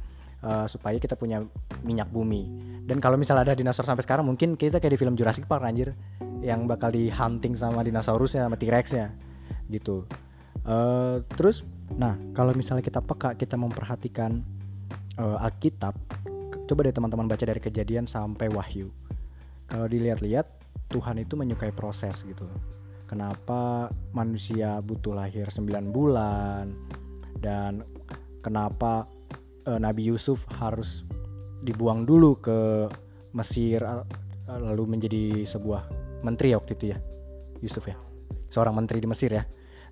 eh, 0.42 0.66
supaya 0.72 0.96
kita 0.98 1.20
punya 1.20 1.44
minyak 1.84 2.08
bumi. 2.10 2.48
Dan 2.88 3.04
kalau 3.04 3.20
misalnya 3.20 3.52
ada 3.52 3.56
dinosaurus 3.56 3.92
sampai 3.92 4.06
sekarang 4.08 4.24
mungkin 4.24 4.56
kita 4.56 4.80
kayak 4.80 4.96
di 4.96 5.00
film 5.00 5.14
Jurassic 5.20 5.44
Park 5.46 5.68
anjir 5.68 5.92
yang 6.48 6.64
bakal 6.64 6.96
di 6.96 7.12
hunting 7.12 7.60
sama 7.60 7.84
dinosaurusnya 7.84 8.48
sama 8.48 8.56
T-Rexnya 8.56 9.12
gitu. 9.68 10.08
Eh, 10.64 11.20
terus 11.36 11.68
nah, 11.92 12.16
kalau 12.32 12.56
misalnya 12.56 12.80
kita 12.80 13.04
peka 13.04 13.36
kita 13.36 13.60
memperhatikan 13.60 14.40
eh, 15.20 15.44
Alkitab 15.44 15.96
coba 16.68 16.80
deh 16.84 16.96
teman-teman 16.96 17.28
baca 17.28 17.44
dari 17.44 17.60
kejadian 17.60 18.08
sampai 18.08 18.48
Wahyu. 18.48 18.88
Kalau 19.68 19.88
dilihat-lihat 19.92 20.48
Tuhan 20.88 21.20
itu 21.20 21.36
menyukai 21.36 21.76
proses 21.76 22.24
gitu. 22.24 22.48
Kenapa 23.08 23.92
manusia 24.12 24.80
butuh 24.84 25.16
lahir 25.16 25.52
9 25.52 25.68
bulan 25.92 26.72
dan 27.44 27.84
kenapa 28.40 29.08
eh, 29.68 29.80
Nabi 29.80 30.16
Yusuf 30.16 30.48
harus 30.60 31.04
dibuang 31.60 32.08
dulu 32.08 32.40
ke 32.40 32.88
Mesir 33.36 33.84
lalu 34.48 34.84
menjadi 34.88 35.44
sebuah 35.44 36.07
menteri 36.22 36.54
ya 36.54 36.58
waktu 36.62 36.74
itu 36.78 36.86
ya 36.96 36.98
Yusuf 37.62 37.86
ya. 37.90 37.98
Seorang 38.54 38.74
menteri 38.78 39.02
di 39.02 39.08
Mesir 39.10 39.34
ya. 39.34 39.44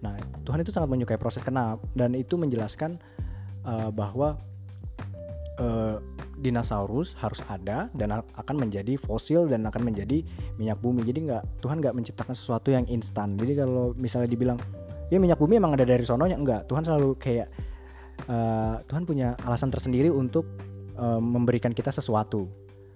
Nah 0.03 0.15
Tuhan 0.45 0.61
itu 0.61 0.71
sangat 0.71 0.89
menyukai 0.91 1.17
proses 1.17 1.41
kenapa 1.41 1.81
dan 1.97 2.13
itu 2.13 2.37
menjelaskan 2.37 3.01
uh, 3.65 3.89
bahwa 3.89 4.37
uh, 5.59 5.97
dinosaurus 6.35 7.15
harus 7.17 7.39
ada 7.47 7.87
dan 7.95 8.21
akan 8.21 8.55
menjadi 8.59 8.99
fosil 8.99 9.47
dan 9.47 9.65
akan 9.65 9.91
menjadi 9.91 10.21
minyak 10.59 10.77
bumi. 10.79 11.03
Jadi 11.07 11.31
nggak 11.31 11.43
Tuhan 11.63 11.81
nggak 11.81 11.95
menciptakan 11.95 12.35
sesuatu 12.35 12.69
yang 12.69 12.85
instan. 12.91 13.39
Jadi 13.39 13.65
kalau 13.65 13.95
misalnya 13.95 14.29
dibilang 14.29 14.59
ya 15.09 15.17
minyak 15.21 15.37
bumi 15.37 15.61
emang 15.61 15.77
ada 15.77 15.85
dari 15.85 16.01
sononya 16.01 16.37
enggak 16.37 16.65
Tuhan 16.65 16.81
selalu 16.81 17.09
kayak 17.21 17.47
uh, 18.25 18.81
Tuhan 18.89 19.05
punya 19.05 19.37
alasan 19.45 19.69
tersendiri 19.69 20.09
untuk 20.09 20.45
uh, 20.97 21.21
memberikan 21.21 21.71
kita 21.71 21.93
sesuatu 21.93 22.49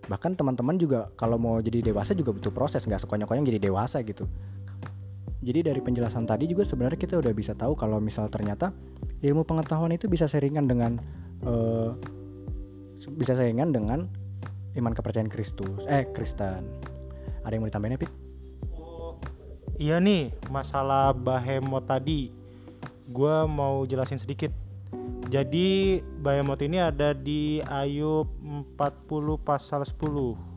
bahkan 0.10 0.34
teman-teman 0.34 0.76
juga 0.82 1.14
kalau 1.14 1.38
mau 1.38 1.62
jadi 1.62 1.86
dewasa 1.86 2.18
juga 2.18 2.34
butuh 2.34 2.50
proses 2.50 2.82
nggak 2.82 3.06
sekonyong-konyong 3.06 3.46
jadi 3.46 3.62
dewasa 3.70 4.02
gitu. 4.02 4.26
Jadi 5.40 5.72
dari 5.72 5.80
penjelasan 5.80 6.28
tadi 6.28 6.52
juga 6.52 6.68
sebenarnya 6.68 7.00
kita 7.00 7.16
udah 7.16 7.32
bisa 7.32 7.56
tahu 7.56 7.78
kalau 7.78 8.02
misal 8.04 8.28
ternyata 8.28 8.76
ilmu 9.24 9.48
pengetahuan 9.48 9.94
itu 9.96 10.12
bisa 10.12 10.28
seringan 10.28 10.68
dengan 10.68 11.00
uh, 11.48 11.96
bisa 13.16 13.40
saingan 13.40 13.72
dengan 13.72 14.12
iman 14.76 14.92
kepercayaan 14.92 15.32
Kristus 15.32 15.86
eh 15.88 16.04
Kristen. 16.12 16.68
Ada 17.46 17.56
yang 17.56 17.64
mau 17.64 17.70
ditambahin 17.72 17.96
ya 17.96 18.00
Pit? 18.04 18.12
Oh, 18.76 19.16
iya 19.80 19.96
nih 20.04 20.36
masalah 20.52 21.16
Bahemot 21.16 21.88
tadi. 21.88 22.36
Gue 23.08 23.48
mau 23.48 23.88
jelasin 23.88 24.20
sedikit 24.20 24.52
jadi 25.28 26.00
Bahemot 26.24 26.64
ini 26.64 26.80
ada 26.80 27.12
di 27.12 27.60
Ayub 27.68 28.32
40 28.40 28.80
pasal 29.44 29.84
10 29.84 30.50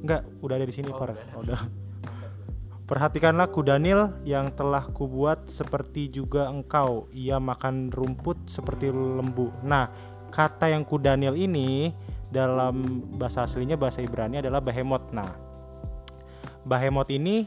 Enggak, 0.00 0.24
udah 0.40 0.54
ada 0.56 0.66
di 0.66 0.74
sini 0.74 0.88
oh, 0.88 0.96
Par. 0.96 1.12
Udah. 1.36 1.60
Perhatikanlah 2.88 3.46
Daniel 3.62 4.18
yang 4.26 4.50
telah 4.50 4.82
kubuat 4.90 5.46
seperti 5.46 6.10
juga 6.10 6.50
engkau. 6.50 7.06
Ia 7.14 7.38
makan 7.38 7.92
rumput 7.94 8.50
seperti 8.50 8.90
lembu. 8.90 9.54
Nah, 9.62 9.86
kata 10.34 10.72
yang 10.72 10.82
ku 10.82 10.98
Daniel 10.98 11.38
ini 11.38 11.94
dalam 12.32 13.06
bahasa 13.14 13.46
aslinya 13.46 13.78
bahasa 13.78 14.02
Ibrani 14.02 14.42
adalah 14.42 14.58
Behemoth. 14.58 15.14
Nah, 15.14 15.30
Behemoth 16.66 17.14
ini 17.14 17.46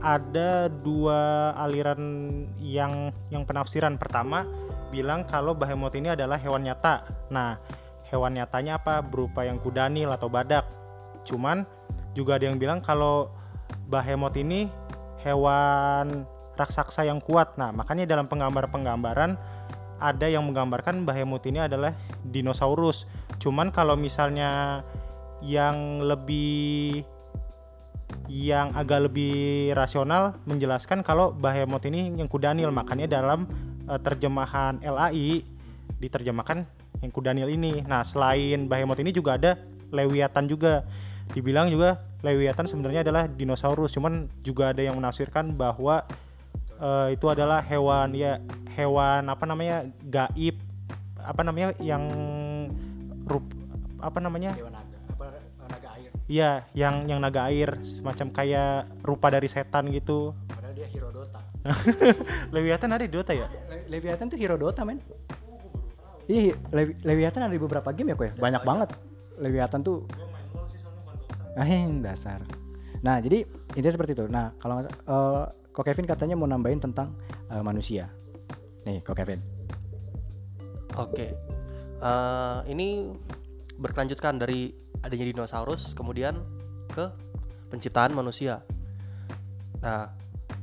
ada 0.00 0.72
dua 0.72 1.52
aliran 1.60 2.00
yang 2.56 3.12
yang 3.28 3.44
penafsiran. 3.44 4.00
Pertama 4.00 4.48
bilang 4.96 5.28
kalau 5.28 5.52
Behemoth 5.52 5.92
ini 5.92 6.16
adalah 6.16 6.40
hewan 6.40 6.64
nyata. 6.64 7.04
Nah, 7.28 7.60
hewan 8.08 8.32
nyatanya 8.40 8.80
apa? 8.80 9.04
Berupa 9.04 9.44
yang 9.44 9.60
kudanil 9.60 10.08
atau 10.08 10.32
badak. 10.32 10.64
Cuman 11.28 11.68
juga 12.16 12.40
ada 12.40 12.48
yang 12.48 12.56
bilang 12.56 12.80
kalau 12.80 13.28
Behemoth 13.92 14.40
ini 14.40 14.72
hewan 15.20 16.24
raksasa 16.56 17.04
yang 17.04 17.20
kuat. 17.20 17.60
Nah, 17.60 17.76
makanya 17.76 18.08
dalam 18.08 18.24
penggambar-penggambaran 18.24 19.36
ada 20.00 20.26
yang 20.28 20.48
menggambarkan 20.48 21.04
Behemoth 21.04 21.44
ini 21.44 21.68
adalah 21.68 21.92
dinosaurus. 22.24 23.04
Cuman 23.36 23.68
kalau 23.68 24.00
misalnya 24.00 24.80
yang 25.44 26.00
lebih 26.00 27.04
yang 28.26 28.74
agak 28.74 29.10
lebih 29.10 29.70
rasional 29.76 30.38
menjelaskan 30.48 31.04
kalau 31.04 31.30
Behemoth 31.30 31.84
ini 31.86 32.16
yang 32.16 32.26
kudanil 32.26 32.72
makanya 32.72 33.20
dalam 33.20 33.46
uh, 33.86 34.00
terjemahan 34.02 34.78
LAI 34.82 35.42
diterjemahkan 36.02 36.66
yang 37.00 37.12
kudanil 37.12 37.48
ini. 37.50 37.82
Nah, 37.84 38.02
selain 38.02 38.66
Behemoth 38.66 39.00
ini 39.00 39.10
juga 39.14 39.38
ada 39.38 39.58
Lewiatan 39.94 40.50
juga. 40.50 40.82
Dibilang 41.30 41.66
juga 41.70 42.02
Lewiatan 42.22 42.70
sebenarnya 42.70 43.02
adalah 43.02 43.26
dinosaurus, 43.26 43.94
cuman 43.94 44.30
juga 44.46 44.70
ada 44.70 44.82
yang 44.82 44.94
menafsirkan 44.98 45.54
bahwa 45.58 46.06
uh, 46.80 47.08
itu 47.12 47.26
adalah 47.28 47.60
hewan 47.64 48.12
ya 48.16 48.40
hewan 48.76 49.28
apa 49.28 49.44
namanya 49.48 49.88
gaib 50.04 50.56
apa 51.20 51.40
namanya 51.42 51.74
yang 51.82 52.04
rup 53.26 53.44
apa 53.98 54.18
namanya 54.20 54.54
hewan 54.54 54.72
naga 54.72 54.98
apa 55.10 55.26
naga 55.66 55.88
air 55.98 56.10
iya 56.30 56.50
yang 56.76 57.08
yang 57.08 57.18
naga 57.18 57.48
air 57.48 57.80
semacam 57.82 58.26
kayak 58.30 58.86
rupa 59.02 59.32
dari 59.32 59.48
setan 59.50 59.90
gitu 59.90 60.36
dia 60.76 60.86
hero 60.92 61.08
Dota 61.08 61.40
Leviathan 62.54 62.92
ada 62.92 63.02
di 63.08 63.12
Dota 63.12 63.32
ya 63.32 63.48
Le 63.48 63.88
Leviathan 63.88 64.28
tuh 64.28 64.36
hero 64.36 64.60
Dota 64.60 64.84
men 64.84 65.00
iya 66.28 66.52
Le 66.70 66.92
Leviathan 67.00 67.48
ada 67.48 67.52
di 67.56 67.60
beberapa 67.60 67.88
game 67.96 68.12
ya 68.12 68.16
kok 68.20 68.26
ya 68.28 68.32
banyak 68.36 68.62
banget 68.62 68.88
Leviathan 69.40 69.80
tuh 69.80 70.04
ah 71.56 71.64
dasar 72.04 72.44
nah 73.00 73.16
jadi 73.16 73.48
intinya 73.72 73.92
seperti 73.96 74.12
itu 74.12 74.28
nah 74.28 74.52
kalau 74.60 74.84
uh, 75.08 75.48
Kok 75.76 75.84
Kevin 75.84 76.08
katanya 76.08 76.40
mau 76.40 76.48
nambahin 76.48 76.80
tentang 76.80 77.12
uh, 77.52 77.60
manusia. 77.60 78.08
Nih, 78.88 79.04
kok 79.04 79.12
Kevin. 79.12 79.44
Oke. 80.96 81.36
Uh, 82.00 82.64
ini 82.64 83.12
berkelanjutkan 83.76 84.40
dari 84.40 84.72
adanya 85.04 85.28
dinosaurus 85.28 85.92
kemudian 85.92 86.40
ke 86.88 87.12
penciptaan 87.68 88.16
manusia. 88.16 88.64
Nah, 89.84 90.16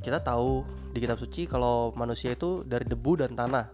kita 0.03 0.19
tahu 0.19 0.67
di 0.91 0.99
kitab 0.99 1.15
suci 1.15 1.47
kalau 1.47 1.95
manusia 1.95 2.35
itu 2.35 2.67
dari 2.67 2.83
debu 2.83 3.23
dan 3.23 3.39
tanah. 3.39 3.71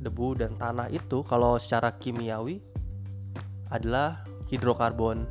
Debu 0.00 0.40
dan 0.40 0.56
tanah 0.56 0.88
itu 0.88 1.20
kalau 1.22 1.60
secara 1.60 1.94
kimiawi 2.00 2.58
adalah 3.68 4.24
hidrokarbon. 4.48 5.28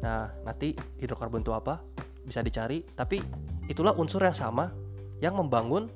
Nah, 0.00 0.30
nanti 0.46 0.78
hidrokarbon 1.02 1.42
itu 1.42 1.52
apa? 1.52 1.82
Bisa 2.22 2.40
dicari, 2.40 2.86
tapi 2.94 3.18
itulah 3.66 3.92
unsur 3.98 4.22
yang 4.22 4.38
sama 4.38 4.70
yang 5.18 5.36
membangun 5.36 5.90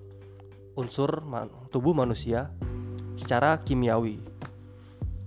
unsur 0.74 1.22
tubuh 1.70 1.94
manusia 1.94 2.50
secara 3.14 3.62
kimiawi. 3.62 4.18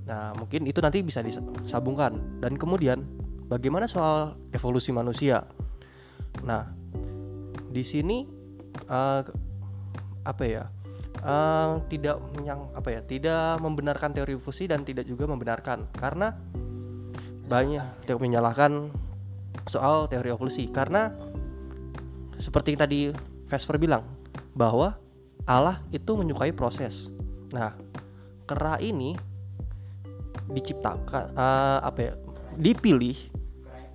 Nah, 0.06 0.36
mungkin 0.36 0.68
itu 0.68 0.84
nanti 0.84 1.00
bisa 1.02 1.24
disambungkan. 1.24 2.44
Dan 2.44 2.60
kemudian, 2.60 3.04
bagaimana 3.48 3.88
soal 3.88 4.36
evolusi 4.52 4.92
manusia? 4.92 5.48
Nah, 6.44 6.81
di 7.72 7.84
sini 7.88 8.28
uh, 8.92 9.24
apa 10.28 10.44
ya? 10.46 10.64
Uh, 11.22 11.84
tidak 11.92 12.18
yang 12.44 12.72
apa 12.76 12.90
ya? 12.94 13.02
Tidak 13.04 13.60
membenarkan 13.64 14.12
teori 14.16 14.36
evolusi 14.36 14.68
dan 14.68 14.84
tidak 14.84 15.08
juga 15.08 15.28
membenarkan 15.28 15.88
karena 15.96 16.36
banyak 17.52 18.08
tidak 18.08 18.20
menyalahkan 18.24 18.92
soal 19.68 20.08
teori 20.08 20.32
evolusi 20.32 20.72
karena 20.72 21.12
seperti 22.40 22.74
yang 22.74 22.82
tadi 22.82 23.00
Vesper 23.52 23.76
bilang 23.76 24.08
bahwa 24.56 24.96
Allah 25.44 25.84
itu 25.92 26.16
menyukai 26.16 26.56
proses. 26.56 27.12
Nah, 27.52 27.76
kera 28.48 28.80
ini 28.80 29.16
diciptakan 30.52 31.36
uh, 31.36 31.80
apa 31.84 32.00
ya? 32.00 32.14
dipilih 32.60 33.16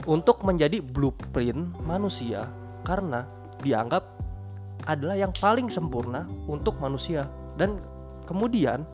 untuk 0.08 0.40
menjadi 0.44 0.80
blueprint 0.80 1.76
manusia 1.84 2.48
karena 2.86 3.28
dianggap 3.64 4.04
adalah 4.86 5.16
yang 5.16 5.32
paling 5.36 5.72
sempurna 5.72 6.28
untuk 6.46 6.76
manusia 6.78 7.26
dan 7.56 7.80
kemudian 8.28 8.84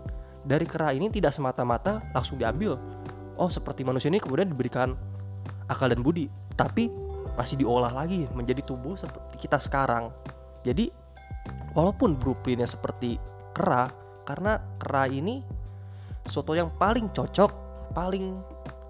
dari 0.43 0.67
kera 0.67 0.95
ini 0.95 1.11
tidak 1.11 1.35
semata-mata 1.35 2.03
langsung 2.15 2.39
diambil 2.39 2.79
oh 3.39 3.51
seperti 3.51 3.83
manusia 3.83 4.09
ini 4.11 4.23
kemudian 4.23 4.51
diberikan 4.51 4.95
akal 5.67 5.91
dan 5.91 6.01
budi 6.01 6.27
tapi 6.55 6.91
masih 7.37 7.65
diolah 7.65 7.93
lagi 7.93 8.29
menjadi 8.37 8.61
tubuh 8.65 8.97
seperti 8.97 9.49
kita 9.49 9.57
sekarang. 9.57 10.13
Jadi 10.63 10.93
walaupun 11.73 12.17
blueprintnya 12.17 12.69
seperti 12.69 13.17
kera, 13.57 13.89
karena 14.29 14.61
kera 14.77 15.09
ini 15.09 15.41
soto 16.29 16.53
yang 16.53 16.71
paling 16.77 17.09
cocok, 17.11 17.51
paling 17.97 18.39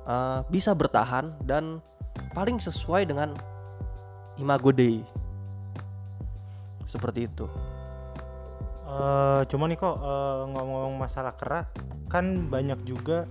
uh, 0.04 0.42
bisa 0.50 0.74
bertahan 0.74 1.32
dan 1.46 1.78
paling 2.34 2.58
sesuai 2.58 3.08
dengan 3.08 3.32
imago 4.36 4.74
Dei. 4.74 5.00
Seperti 6.92 7.24
itu. 7.24 7.48
Uh, 8.84 9.40
cuman 9.48 9.72
nih 9.72 9.80
kok 9.80 9.96
uh, 9.96 10.44
ngomong-ngomong 10.52 11.00
masalah 11.00 11.32
kera, 11.32 11.64
kan 12.12 12.52
banyak 12.52 12.84
juga 12.84 13.24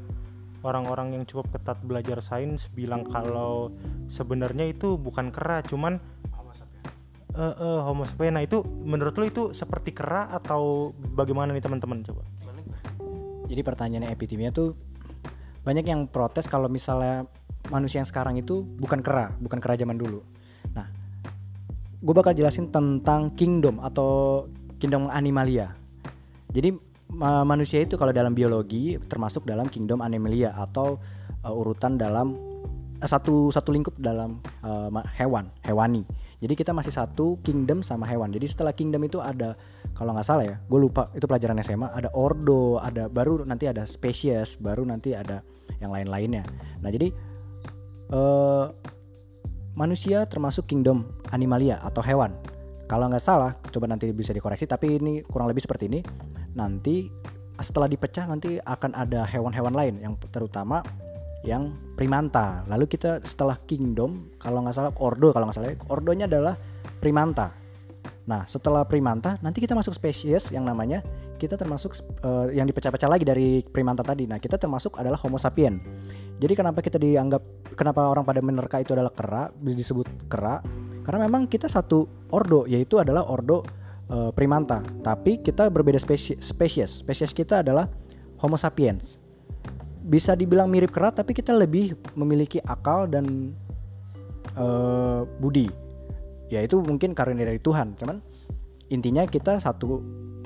orang-orang 0.65 1.21
yang 1.21 1.23
cukup 1.29 1.53
ketat 1.53 1.77
belajar 1.85 2.17
sains 2.21 2.65
bilang 2.73 3.05
kalau 3.05 3.69
sebenarnya 4.09 4.73
itu 4.73 4.97
bukan 4.97 5.29
kera 5.29 5.61
cuman 5.61 6.01
homo 6.33 6.53
sapiens. 6.57 6.89
Uh, 7.37 7.53
uh, 7.53 7.77
homo 7.85 8.09
sapiens. 8.09 8.33
Nah 8.33 8.41
itu 8.41 8.65
menurut 8.65 9.13
lo 9.13 9.25
itu 9.29 9.43
seperti 9.53 9.93
kera 9.93 10.33
atau 10.33 10.93
bagaimana 11.13 11.53
nih 11.53 11.61
teman-teman 11.61 12.01
coba? 12.01 12.25
Jadi 13.51 13.61
pertanyaannya 13.67 14.09
epitimia 14.15 14.49
tuh 14.55 14.73
banyak 15.61 15.85
yang 15.85 16.07
protes 16.07 16.47
kalau 16.47 16.71
misalnya 16.71 17.27
manusia 17.69 18.01
yang 18.01 18.09
sekarang 18.09 18.39
itu 18.39 18.63
bukan 18.63 19.03
kera, 19.03 19.35
bukan 19.37 19.59
kera 19.59 19.77
zaman 19.77 19.99
dulu. 19.99 20.23
Nah, 20.71 20.87
gue 22.01 22.13
bakal 22.17 22.33
jelasin 22.33 22.73
tentang 22.73 23.31
kingdom 23.37 23.77
atau 23.77 24.45
kingdom 24.81 25.05
animalia. 25.13 25.77
Jadi 26.51 26.73
manusia 27.21 27.83
itu 27.83 27.99
kalau 27.99 28.15
dalam 28.15 28.31
biologi 28.31 28.95
termasuk 29.11 29.43
dalam 29.43 29.67
kingdom 29.67 29.99
Animalia 29.99 30.55
atau 30.55 30.97
uh, 31.43 31.53
urutan 31.53 31.99
dalam 31.99 32.39
eh, 33.03 33.09
satu 33.09 33.51
satu 33.51 33.69
lingkup 33.75 33.99
dalam 33.99 34.39
ma- 34.63 35.05
hewan 35.19 35.51
hewani. 35.67 36.07
Jadi 36.41 36.57
kita 36.57 36.73
masih 36.73 36.89
satu 36.89 37.37
kingdom 37.45 37.85
sama 37.85 38.09
hewan. 38.09 38.33
Jadi 38.33 38.49
setelah 38.49 38.73
kingdom 38.73 39.05
itu 39.05 39.21
ada 39.21 39.53
kalau 39.93 40.15
nggak 40.15 40.25
salah 40.25 40.45
ya 40.47 40.55
gue 40.57 40.79
lupa 40.79 41.11
itu 41.13 41.27
pelajaran 41.29 41.59
SMA 41.61 41.91
ada 41.91 42.09
ordo 42.17 42.81
ada 42.81 43.05
baru 43.11 43.45
nanti 43.45 43.69
ada 43.69 43.85
species 43.85 44.57
baru 44.57 44.87
nanti 44.87 45.13
ada 45.13 45.45
yang 45.83 45.93
lain-lainnya. 45.93 46.47
Nah 46.81 46.89
jadi 46.89 47.13
eh 48.11 48.65
manusia 49.73 50.27
termasuk 50.27 50.67
kingdom 50.67 51.07
animalia 51.31 51.79
atau 51.83 52.03
hewan. 52.03 52.35
Kalau 52.91 53.07
nggak 53.07 53.23
salah, 53.23 53.55
coba 53.71 53.87
nanti 53.87 54.11
bisa 54.11 54.35
dikoreksi. 54.35 54.67
Tapi 54.67 54.99
ini 54.99 55.13
kurang 55.23 55.47
lebih 55.47 55.63
seperti 55.63 55.87
ini. 55.87 56.03
Nanti 56.55 57.07
setelah 57.61 57.87
dipecah 57.87 58.27
nanti 58.27 58.59
akan 58.59 58.91
ada 58.97 59.23
hewan-hewan 59.23 59.71
lain 59.71 59.95
yang 60.03 60.13
terutama 60.33 60.83
yang 61.47 61.71
primata. 61.95 62.67
Lalu 62.67 62.91
kita 62.91 63.23
setelah 63.23 63.55
kingdom, 63.63 64.29
kalau 64.37 64.61
nggak 64.65 64.75
salah 64.75 64.91
ordo, 64.99 65.31
kalau 65.31 65.47
nggak 65.47 65.57
salah 65.57 65.71
ordonya 65.87 66.27
adalah 66.27 66.59
primata. 66.99 67.55
Nah 68.27 68.45
setelah 68.45 68.85
primata 68.85 69.39
nanti 69.41 69.63
kita 69.63 69.73
masuk 69.73 69.95
spesies 69.95 70.51
yang 70.53 70.67
namanya 70.67 71.01
kita 71.41 71.57
termasuk 71.57 71.97
eh, 72.21 72.61
yang 72.61 72.69
dipecah-pecah 72.69 73.09
lagi 73.09 73.25
dari 73.25 73.65
primata 73.65 74.05
tadi. 74.05 74.29
Nah 74.29 74.37
kita 74.37 74.61
termasuk 74.61 75.01
adalah 75.01 75.17
Homo 75.25 75.41
sapien. 75.41 75.81
Jadi 76.37 76.53
kenapa 76.53 76.85
kita 76.85 77.01
dianggap 77.01 77.41
kenapa 77.73 78.05
orang 78.05 78.21
pada 78.21 78.45
menerka 78.45 78.77
itu 78.77 78.93
adalah 78.93 79.09
kera 79.09 79.49
disebut 79.57 80.29
kera? 80.29 80.61
Karena 81.01 81.25
memang 81.25 81.49
kita 81.49 81.65
satu 81.65 82.05
ordo 82.29 82.69
yaitu 82.69 83.01
adalah 83.01 83.25
ordo 83.25 83.65
eh, 84.13 84.29
primata. 84.37 84.85
Tapi 85.01 85.41
kita 85.41 85.73
berbeda 85.73 85.97
spesies. 85.97 86.37
Spesies 86.45 87.01
Spesies 87.01 87.33
kita 87.33 87.65
adalah 87.65 87.89
Homo 88.37 88.61
sapiens. 88.61 89.17
Bisa 90.05 90.37
dibilang 90.37 90.69
mirip 90.69 90.93
kera 90.93 91.09
tapi 91.09 91.33
kita 91.33 91.57
lebih 91.57 91.97
memiliki 92.13 92.61
akal 92.61 93.09
dan 93.09 93.49
eh, 94.53 95.21
budi. 95.41 95.73
Ya 96.53 96.61
itu 96.61 96.77
mungkin 96.85 97.17
karunia 97.17 97.49
dari 97.49 97.57
Tuhan. 97.57 97.97
Cuman 97.97 98.21
intinya 98.93 99.25
kita 99.25 99.57
satu 99.57 100.03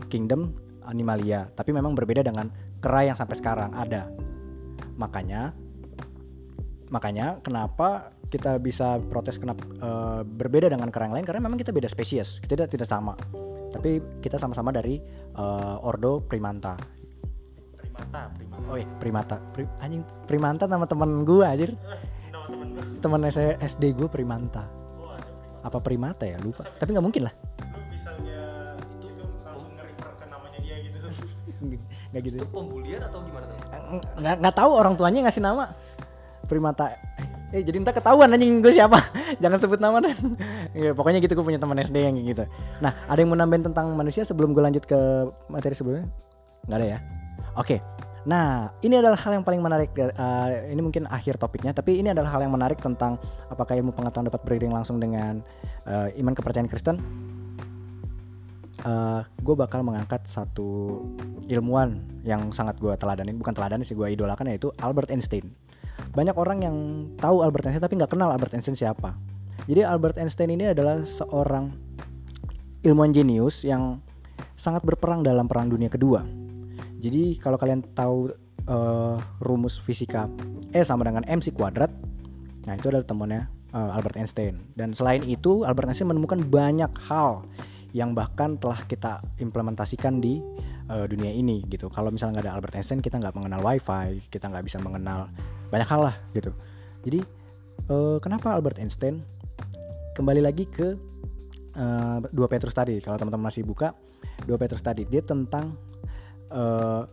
kingdom 0.07 0.64
animalia, 0.87 1.49
tapi 1.53 1.73
memang 1.73 1.93
berbeda 1.97 2.21
dengan 2.21 2.49
kera 2.79 3.01
yang 3.05 3.17
sampai 3.17 3.35
sekarang 3.37 3.71
ada. 3.73 4.09
Makanya 4.95 5.51
makanya 6.93 7.41
kenapa 7.41 8.13
kita 8.29 8.61
bisa 8.61 9.01
protes 9.09 9.41
kenapa 9.41 9.65
eh, 9.65 10.21
berbeda 10.21 10.69
dengan 10.69 10.89
kera 10.93 11.09
yang 11.09 11.15
lain? 11.17 11.25
Karena 11.25 11.41
memang 11.45 11.59
kita 11.59 11.73
beda 11.73 11.89
spesies 11.89 12.39
kita 12.39 12.63
tidak 12.63 12.69
tidak 12.71 12.87
sama. 12.89 13.13
Tapi 13.73 14.21
kita 14.21 14.39
sama-sama 14.39 14.71
dari 14.71 15.01
eh, 15.35 15.75
ordo 15.85 16.23
primata 16.23 16.77
primata 17.75 18.21
primata 18.35 18.65
oh 18.71 18.77
iya 18.77 18.87
primata. 18.99 19.35
Pri- 19.53 19.71
anjing 19.79 20.03
primata 20.27 20.63
nama 20.67 20.85
teman 20.85 21.23
gua 21.23 21.53
anjir. 21.53 21.73
Nama 22.31 22.55
teman 23.01 23.19
SD 23.61 23.83
gua 23.97 24.09
primata 24.09 24.67
oh 24.99 25.15
primata 25.15 25.65
apa 25.65 25.77
primata 25.81 26.23
ya? 26.27 26.37
Lupa. 26.41 26.65
Tapi 26.65 26.93
nggak 26.93 27.05
mungkin 27.05 27.23
lah 27.25 27.33
nggak 32.13 32.21
gitu. 32.21 32.35
Itu 32.41 32.47
pembulian 32.49 33.01
atau 33.03 33.19
gimana 33.23 33.45
tuh? 33.49 33.57
nggak 34.21 34.35
nggak 34.41 34.55
tahu 34.55 34.71
orang 34.75 34.93
tuanya 34.93 35.25
ngasih 35.25 35.43
nama. 35.43 35.71
Primata. 36.45 36.93
Eh 37.53 37.61
jadi 37.63 37.77
entah 37.81 37.95
ketahuan 37.95 38.29
anjing 38.29 38.61
gue 38.61 38.73
siapa. 38.73 38.99
Jangan 39.43 39.57
sebut 39.57 39.79
nama 39.81 39.97
dan 40.01 40.13
Ya, 40.77 40.91
pokoknya 40.91 41.23
gitu 41.23 41.33
gue 41.37 41.45
punya 41.45 41.61
teman 41.61 41.77
SD 41.79 41.97
yang 41.97 42.15
gitu. 42.21 42.45
Nah 42.81 42.93
ada 43.09 43.17
yang 43.17 43.31
mau 43.31 43.39
nambahin 43.39 43.65
tentang 43.65 43.93
manusia 43.93 44.27
sebelum 44.27 44.53
gue 44.53 44.61
lanjut 44.61 44.83
ke 44.85 44.99
materi 45.49 45.73
sebelumnya? 45.73 46.05
Nggak 46.69 46.77
ada 46.81 46.87
ya? 46.87 46.99
Oke. 47.57 47.81
Nah 48.25 48.73
ini 48.81 48.97
adalah 48.97 49.17
hal 49.21 49.37
yang 49.37 49.45
paling 49.45 49.61
menarik 49.61 49.93
eh, 49.95 50.73
ini 50.73 50.81
mungkin 50.81 51.05
akhir 51.05 51.37
topiknya 51.37 51.77
tapi 51.77 52.01
ini 52.01 52.09
adalah 52.09 52.33
hal 52.33 52.41
yang 52.41 52.53
menarik 52.53 52.81
tentang 52.81 53.21
apakah 53.53 53.77
ilmu 53.77 53.93
pengetahuan 53.93 54.27
dapat 54.27 54.41
beriring 54.41 54.73
langsung 54.73 54.97
dengan 54.97 55.45
eh, 55.85 56.09
iman 56.21 56.33
kepercayaan 56.33 56.69
Kristen 56.69 56.97
gue 59.41 59.55
bakal 59.57 59.81
mengangkat 59.81 60.21
satu 60.29 61.01
ilmuwan 61.49 62.05
yang 62.21 62.53
sangat 62.53 62.77
gue 62.77 62.93
teladanin 62.97 63.33
bukan 63.33 63.53
teladanin 63.57 63.81
sih 63.81 63.97
gue 63.97 64.05
idolakan 64.13 64.53
yaitu 64.53 64.69
Albert 64.77 65.09
Einstein. 65.09 65.57
Banyak 66.13 66.37
orang 66.37 66.59
yang 66.61 66.75
tahu 67.17 67.41
Albert 67.41 67.65
Einstein 67.69 67.81
tapi 67.81 67.97
nggak 67.97 68.13
kenal 68.13 68.29
Albert 68.29 68.53
Einstein 68.53 68.77
siapa. 68.77 69.17
Jadi 69.65 69.81
Albert 69.81 70.21
Einstein 70.21 70.53
ini 70.53 70.69
adalah 70.69 71.01
seorang 71.01 71.73
ilmuwan 72.85 73.09
jenius 73.09 73.65
yang 73.65 73.97
sangat 74.53 74.85
berperang 74.85 75.25
dalam 75.25 75.49
perang 75.49 75.65
dunia 75.65 75.89
kedua. 75.89 76.21
Jadi 77.01 77.37
kalau 77.41 77.57
kalian 77.57 77.81
tahu 77.97 78.29
eh, 78.65 79.17
rumus 79.41 79.81
fisika 79.81 80.29
E 80.73 80.81
sama 80.83 81.07
dengan 81.07 81.23
mc 81.23 81.47
kuadrat 81.55 81.89
nah 82.65 82.73
itu 82.73 82.89
adalah 82.89 83.05
temannya 83.05 83.49
eh, 83.73 83.89
Albert 83.97 84.17
Einstein. 84.21 84.61
Dan 84.77 84.93
selain 84.93 85.25
itu 85.25 85.65
Albert 85.65 85.89
Einstein 85.89 86.09
menemukan 86.13 86.41
banyak 86.45 86.91
hal 87.09 87.45
yang 87.95 88.11
bahkan 88.11 88.59
telah 88.59 88.83
kita 88.83 89.23
implementasikan 89.39 90.19
di 90.19 90.43
eh, 90.91 91.05
dunia 91.07 91.31
ini 91.31 91.63
gitu. 91.71 91.87
Kalau 91.87 92.11
misalnya 92.11 92.43
nggak 92.43 92.45
ada 92.51 92.53
Albert 92.59 92.75
Einstein, 92.75 92.99
kita 92.99 93.23
nggak 93.23 93.31
mengenal 93.39 93.63
WiFi, 93.63 94.27
kita 94.27 94.51
nggak 94.51 94.67
bisa 94.67 94.83
mengenal 94.83 95.31
banyak 95.71 95.87
hal 95.87 96.11
lah 96.11 96.15
gitu. 96.35 96.51
Jadi 97.07 97.23
eh, 97.87 98.17
kenapa 98.19 98.51
Albert 98.51 98.83
Einstein? 98.83 99.23
Kembali 100.15 100.43
lagi 100.43 100.67
ke 100.67 100.95
dua 102.31 102.47
Petrus 102.47 102.71
tadi. 102.71 103.03
Kalau 103.03 103.19
teman-teman 103.19 103.51
masih 103.51 103.67
buka 103.67 103.91
dua 104.47 104.55
Petrus 104.55 104.79
tadi, 104.79 105.03
dia 105.07 105.19
tentang 105.23 105.75
eh, 106.51 107.03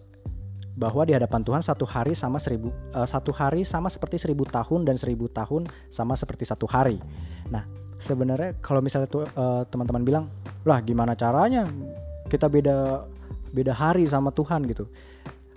bahwa 0.72 1.02
di 1.04 1.12
hadapan 1.12 1.44
Tuhan 1.44 1.60
satu 1.60 1.84
hari 1.84 2.16
sama 2.16 2.40
seribu 2.40 2.72
eh, 2.72 3.06
satu 3.06 3.30
hari 3.30 3.62
sama 3.62 3.92
seperti 3.92 4.18
seribu 4.18 4.48
tahun 4.48 4.88
dan 4.88 4.96
seribu 4.96 5.28
tahun 5.30 5.68
sama 5.94 6.18
seperti 6.18 6.48
satu 6.48 6.64
hari. 6.66 6.98
Nah 7.50 7.81
sebenarnya 8.02 8.58
kalau 8.58 8.82
misalnya 8.82 9.06
tuh 9.06 9.24
eh, 9.24 9.62
teman-teman 9.70 10.02
bilang 10.02 10.24
lah 10.66 10.82
gimana 10.82 11.14
caranya 11.14 11.64
kita 12.26 12.50
beda 12.50 13.06
beda 13.54 13.72
hari 13.72 14.08
sama 14.08 14.34
Tuhan 14.34 14.66
gitu. 14.66 14.90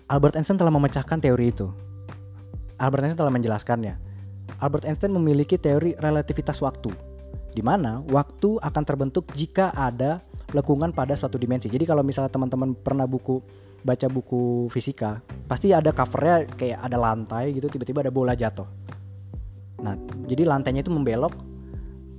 Albert 0.06 0.38
Einstein 0.38 0.62
telah 0.62 0.70
memecahkan 0.70 1.18
teori 1.18 1.50
itu. 1.50 1.66
Albert 2.78 3.10
Einstein 3.10 3.22
telah 3.26 3.34
menjelaskannya. 3.34 3.96
Albert 4.62 4.86
Einstein 4.86 5.16
memiliki 5.16 5.58
teori 5.58 5.98
relativitas 5.98 6.62
waktu, 6.62 6.94
di 7.58 7.66
mana 7.66 8.06
waktu 8.14 8.62
akan 8.62 8.84
terbentuk 8.86 9.26
jika 9.34 9.74
ada 9.74 10.22
lekungan 10.54 10.94
pada 10.94 11.18
suatu 11.18 11.42
dimensi. 11.42 11.72
Jadi 11.72 11.90
kalau 11.90 12.06
misalnya 12.06 12.30
teman-teman 12.30 12.78
pernah 12.78 13.10
buku 13.10 13.42
baca 13.82 14.06
buku 14.06 14.70
fisika, 14.70 15.26
pasti 15.50 15.74
ada 15.74 15.90
covernya 15.90 16.46
kayak 16.54 16.80
ada 16.86 16.98
lantai 17.02 17.56
gitu, 17.58 17.66
tiba-tiba 17.66 18.06
ada 18.06 18.14
bola 18.14 18.38
jatuh. 18.38 18.68
Nah, 19.82 19.98
jadi 20.30 20.46
lantainya 20.46 20.86
itu 20.86 20.94
membelok 20.94 21.55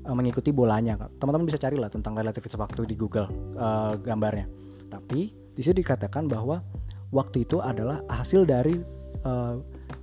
eh, 0.06 0.14
mengikuti 0.14 0.54
bolanya. 0.54 0.94
Teman-teman 1.18 1.46
bisa 1.46 1.58
carilah 1.58 1.90
tentang 1.90 2.14
relativitas 2.14 2.54
waktu 2.56 2.86
di 2.86 2.94
Google 2.94 3.26
eh, 3.58 3.92
gambarnya. 4.00 4.46
Tapi 4.86 5.20
di 5.34 5.60
situ 5.60 5.82
dikatakan 5.82 6.30
bahwa 6.30 6.62
waktu 7.10 7.42
itu 7.42 7.58
adalah 7.58 8.02
hasil 8.06 8.46
dari 8.46 8.78
eh, 9.26 9.54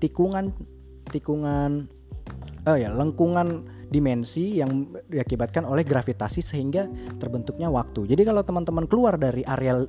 tikungan 0.04 0.52
tikungan 1.08 1.88
oh 2.64 2.78
ya 2.80 2.92
lengkungan 2.92 3.68
dimensi 3.92 4.58
yang 4.58 4.90
diakibatkan 5.06 5.70
oleh 5.70 5.86
gravitasi 5.86 6.42
sehingga 6.42 6.90
terbentuknya 7.22 7.70
waktu. 7.70 8.10
Jadi 8.10 8.22
kalau 8.26 8.42
teman-teman 8.42 8.90
keluar 8.90 9.22
dari 9.22 9.46
area 9.46 9.86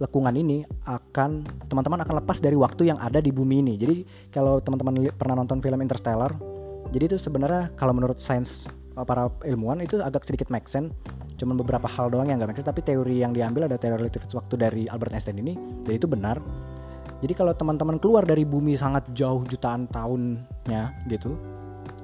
lekungan 0.00 0.34
ini 0.34 0.64
akan 0.88 1.44
teman-teman 1.68 2.00
akan 2.02 2.24
lepas 2.24 2.40
dari 2.40 2.56
waktu 2.56 2.88
yang 2.90 2.98
ada 2.98 3.20
di 3.20 3.28
bumi 3.28 3.60
ini. 3.60 3.74
Jadi 3.76 3.96
kalau 4.32 4.58
teman-teman 4.64 5.12
pernah 5.14 5.36
nonton 5.36 5.60
film 5.60 5.78
Interstellar, 5.84 6.32
jadi 6.90 7.12
itu 7.12 7.16
sebenarnya 7.20 7.70
kalau 7.76 7.92
menurut 7.92 8.18
sains 8.18 8.64
uh, 8.66 8.81
para 8.94 9.32
ilmuwan 9.48 9.80
itu 9.80 10.00
agak 10.00 10.28
sedikit 10.28 10.52
make 10.52 10.68
sense. 10.68 10.92
Cuman 11.40 11.58
beberapa 11.58 11.90
hal 11.90 12.12
doang 12.12 12.30
yang 12.30 12.38
gak 12.38 12.54
make 12.54 12.58
sense, 12.60 12.70
tapi 12.70 12.84
teori 12.86 13.24
yang 13.24 13.34
diambil 13.34 13.66
ada 13.66 13.74
teori 13.74 13.98
relativitas 13.98 14.36
waktu 14.36 14.54
dari 14.54 14.82
Albert 14.86 15.16
Einstein 15.16 15.42
ini, 15.42 15.58
jadi 15.82 15.98
itu 15.98 16.06
benar. 16.06 16.38
Jadi 17.22 17.38
kalau 17.38 17.54
teman-teman 17.54 18.02
keluar 18.02 18.26
dari 18.26 18.42
bumi 18.42 18.74
sangat 18.74 19.06
jauh 19.14 19.46
jutaan 19.46 19.86
tahunnya 19.90 21.06
gitu, 21.06 21.38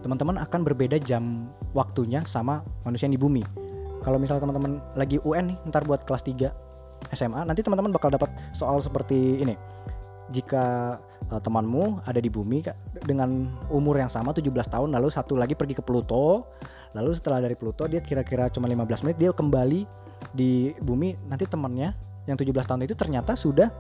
teman-teman 0.03 0.39
akan 0.43 0.61
berbeda 0.63 0.99
jam 1.03 1.51
waktunya 1.75 2.23
sama 2.27 2.63
manusia 2.87 3.11
yang 3.11 3.19
di 3.19 3.23
bumi. 3.23 3.43
Kalau 4.07 4.19
misalnya 4.19 4.47
teman-teman 4.47 4.79
lagi 4.95 5.19
UN 5.27 5.55
nih, 5.55 5.57
ntar 5.71 5.83
buat 5.83 6.07
kelas 6.07 6.23
3 6.23 7.15
SMA, 7.15 7.41
nanti 7.47 7.67
teman-teman 7.67 7.91
bakal 7.91 8.15
dapat 8.15 8.31
soal 8.55 8.79
seperti 8.79 9.43
ini. 9.43 9.59
Jika 10.31 10.97
uh, 11.33 11.41
temanmu 11.41 12.05
ada 12.05 12.21
di 12.21 12.31
bumi 12.31 12.63
dengan 13.03 13.49
umur 13.73 13.99
yang 13.99 14.13
sama 14.13 14.31
17 14.31 14.49
tahun 14.71 14.93
lalu 14.93 15.09
satu 15.09 15.35
lagi 15.35 15.59
pergi 15.59 15.75
ke 15.79 15.83
Pluto, 15.83 16.47
lalu 16.97 17.17
setelah 17.17 17.45
dari 17.45 17.57
Pluto 17.59 17.85
dia 17.89 18.01
kira-kira 18.01 18.49
cuma 18.49 18.69
15 18.69 19.05
menit 19.05 19.17
dia 19.21 19.31
kembali 19.33 19.81
di 20.35 20.75
bumi, 20.83 21.15
nanti 21.29 21.45
temannya 21.47 21.95
yang 22.29 22.37
17 22.37 22.53
tahun 22.69 22.85
itu 22.85 22.95
ternyata 22.99 23.33
sudah 23.33 23.73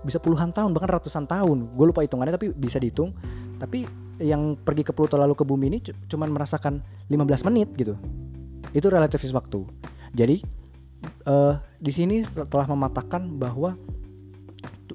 bisa 0.00 0.16
puluhan 0.16 0.52
tahun 0.54 0.72
bahkan 0.72 0.96
ratusan 0.96 1.28
tahun. 1.28 1.76
Gue 1.76 1.86
lupa 1.92 2.00
hitungannya 2.04 2.34
tapi 2.36 2.52
bisa 2.54 2.80
dihitung. 2.80 3.12
Tapi 3.60 3.84
yang 4.20 4.56
pergi 4.56 4.84
ke 4.84 4.92
Pluto 4.96 5.16
lalu 5.20 5.36
ke 5.36 5.44
bumi 5.44 5.66
ini 5.68 5.78
cu- 5.84 5.96
cuman 6.08 6.32
merasakan 6.32 6.80
15 7.08 7.46
menit 7.48 7.68
gitu. 7.76 7.96
Itu 8.72 8.88
relativitas 8.88 9.32
waktu. 9.36 9.64
Jadi 10.16 10.40
eh 11.24 11.54
di 11.80 11.92
sini 11.92 12.24
telah 12.48 12.68
mematahkan 12.68 13.40
bahwa 13.40 13.76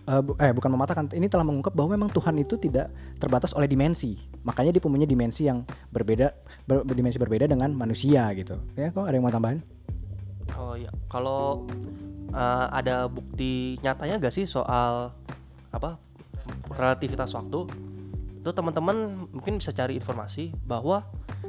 eh, 0.06 0.21
eh 0.21 0.51
bukan 0.54 0.69
mematahkan 0.73 1.06
ini 1.13 1.28
telah 1.30 1.45
mengungkap 1.45 1.73
bahwa 1.73 1.97
memang 1.97 2.10
Tuhan 2.13 2.38
itu 2.38 2.56
tidak 2.58 2.93
terbatas 3.17 3.51
oleh 3.58 3.65
dimensi. 3.65 4.17
Makanya 4.45 4.78
dia 4.78 4.82
punya 4.82 5.08
dimensi 5.10 5.49
yang 5.49 5.65
berbeda 5.89 6.34
ber- 6.69 6.86
berdimensi 6.86 7.17
berbeda 7.17 7.49
dengan 7.49 7.73
manusia 7.73 8.30
gitu. 8.38 8.58
Ya 8.78 8.93
kok 8.93 9.06
ada 9.06 9.15
yang 9.17 9.25
mau 9.25 9.34
tambahin? 9.34 9.62
Oh 10.54 10.78
iya, 10.78 10.93
kalau 11.10 11.65
uh, 12.30 12.67
ada 12.69 13.10
bukti 13.10 13.82
nyatanya 13.82 14.21
gak 14.21 14.36
sih 14.36 14.45
soal 14.45 15.10
apa 15.73 15.97
relativitas 16.78 17.34
waktu? 17.34 17.65
Itu 18.45 18.54
teman-teman 18.54 19.25
mungkin 19.34 19.58
bisa 19.58 19.73
cari 19.73 19.97
informasi 19.97 20.54
bahwa 20.69 21.01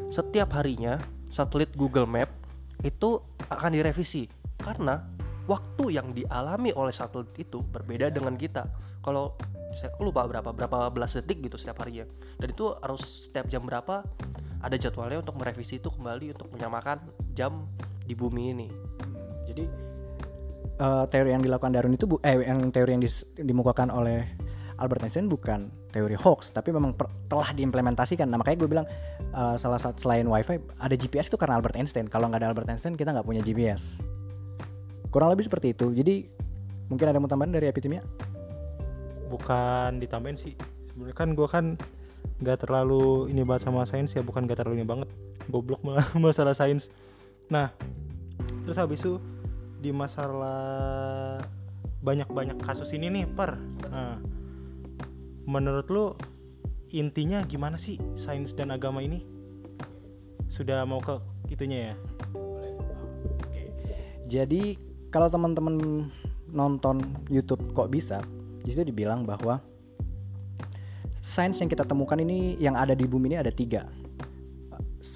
setiap 0.08 0.56
harinya 0.56 0.96
satelit 1.28 1.68
Google 1.76 2.08
Map 2.08 2.32
itu 2.80 3.20
akan 3.52 3.76
direvisi. 3.76 4.32
Karena 4.56 5.04
waktu 5.46 5.96
yang 5.98 6.12
dialami 6.12 6.70
oleh 6.74 6.92
satelit 6.94 7.32
itu 7.38 7.62
berbeda 7.62 8.10
dengan 8.10 8.34
kita. 8.34 8.66
Kalau 9.02 9.34
saya 9.76 9.92
lupa 10.00 10.26
berapa 10.26 10.50
berapa 10.50 10.90
belas 10.90 11.14
detik 11.14 11.46
gitu 11.46 11.56
setiap 11.56 11.82
harinya. 11.82 12.06
Dan 12.38 12.52
itu 12.52 12.74
harus 12.82 13.26
setiap 13.30 13.46
jam 13.46 13.62
berapa 13.66 14.02
ada 14.62 14.76
jadwalnya 14.76 15.22
untuk 15.22 15.36
merevisi 15.38 15.78
itu 15.78 15.92
kembali 15.92 16.32
untuk 16.34 16.48
menyamakan 16.50 16.98
jam 17.36 17.70
di 18.06 18.14
bumi 18.14 18.54
ini. 18.54 18.68
jadi 19.46 19.64
eh, 20.76 21.04
teori 21.06 21.30
yang 21.30 21.42
dilakukan 21.42 21.70
Darwin 21.70 21.94
itu 21.94 22.06
bu- 22.10 22.22
eh 22.22 22.42
yang 22.42 22.74
teori 22.74 22.98
yang 22.98 23.02
dis- 23.02 23.26
dimukakan 23.38 23.94
oleh 23.94 24.26
Albert 24.76 25.06
Einstein 25.06 25.30
bukan 25.30 25.70
teori 25.94 26.18
hoax 26.18 26.52
tapi 26.52 26.74
memang 26.74 26.92
telah 27.30 27.54
diimplementasikan 27.54 28.26
nah 28.28 28.36
makanya 28.36 28.58
gue 28.66 28.68
bilang 28.68 28.86
eh, 29.20 29.56
salah 29.56 29.78
satu 29.78 30.02
selain 30.02 30.26
wifi 30.26 30.58
ada 30.82 30.94
GPS 30.98 31.30
itu 31.30 31.38
karena 31.38 31.56
Albert 31.62 31.78
Einstein 31.78 32.10
kalau 32.10 32.26
nggak 32.26 32.42
ada 32.42 32.48
Albert 32.50 32.68
Einstein 32.74 32.98
kita 32.98 33.14
nggak 33.14 33.26
punya 33.26 33.40
GPS 33.40 34.02
kurang 35.16 35.32
lebih 35.32 35.48
seperti 35.48 35.72
itu. 35.72 35.88
Jadi 35.96 36.28
mungkin 36.92 37.08
ada 37.08 37.16
mau 37.16 37.24
tambahan 37.24 37.56
dari 37.56 37.72
Epitimia? 37.72 38.04
Bukan 39.32 39.96
ditambahin 39.96 40.36
sih. 40.36 40.52
Sebenarnya 40.92 41.16
kan 41.16 41.28
gue 41.32 41.48
kan 41.48 41.64
nggak 42.36 42.68
terlalu 42.68 43.32
ini 43.32 43.40
banget 43.40 43.64
sama 43.64 43.88
sains 43.88 44.12
ya. 44.12 44.20
Bukan 44.20 44.44
nggak 44.44 44.60
terlalu 44.60 44.84
ini 44.84 44.84
banget. 44.84 45.08
Goblok 45.48 45.80
malah 45.80 46.04
masalah 46.20 46.52
sains. 46.52 46.92
Nah 47.48 47.72
terus 48.68 48.76
habis 48.76 49.00
itu 49.00 49.16
di 49.80 49.88
masalah 49.88 51.40
banyak-banyak 52.04 52.60
kasus 52.60 52.92
ini 52.92 53.08
nih 53.08 53.24
per. 53.24 53.56
Nah, 53.88 54.20
menurut 55.48 55.88
lu 55.88 56.12
intinya 56.92 57.40
gimana 57.48 57.80
sih 57.80 57.96
sains 58.20 58.52
dan 58.52 58.68
agama 58.68 59.00
ini? 59.00 59.24
Sudah 60.52 60.84
mau 60.84 61.00
ke 61.00 61.16
itunya 61.48 61.88
ya? 61.88 61.94
Jadi 64.26 64.85
kalau 65.16 65.32
teman-teman 65.32 66.04
nonton 66.52 67.00
YouTube 67.32 67.72
kok 67.72 67.88
bisa, 67.88 68.20
di 68.60 68.68
situ 68.68 68.84
dibilang 68.84 69.24
bahwa 69.24 69.64
sains 71.24 71.56
yang 71.56 71.72
kita 71.72 71.88
temukan 71.88 72.20
ini 72.20 72.60
yang 72.60 72.76
ada 72.76 72.92
di 72.92 73.08
bumi 73.08 73.32
ini 73.32 73.40
ada 73.40 73.48
tiga, 73.48 73.88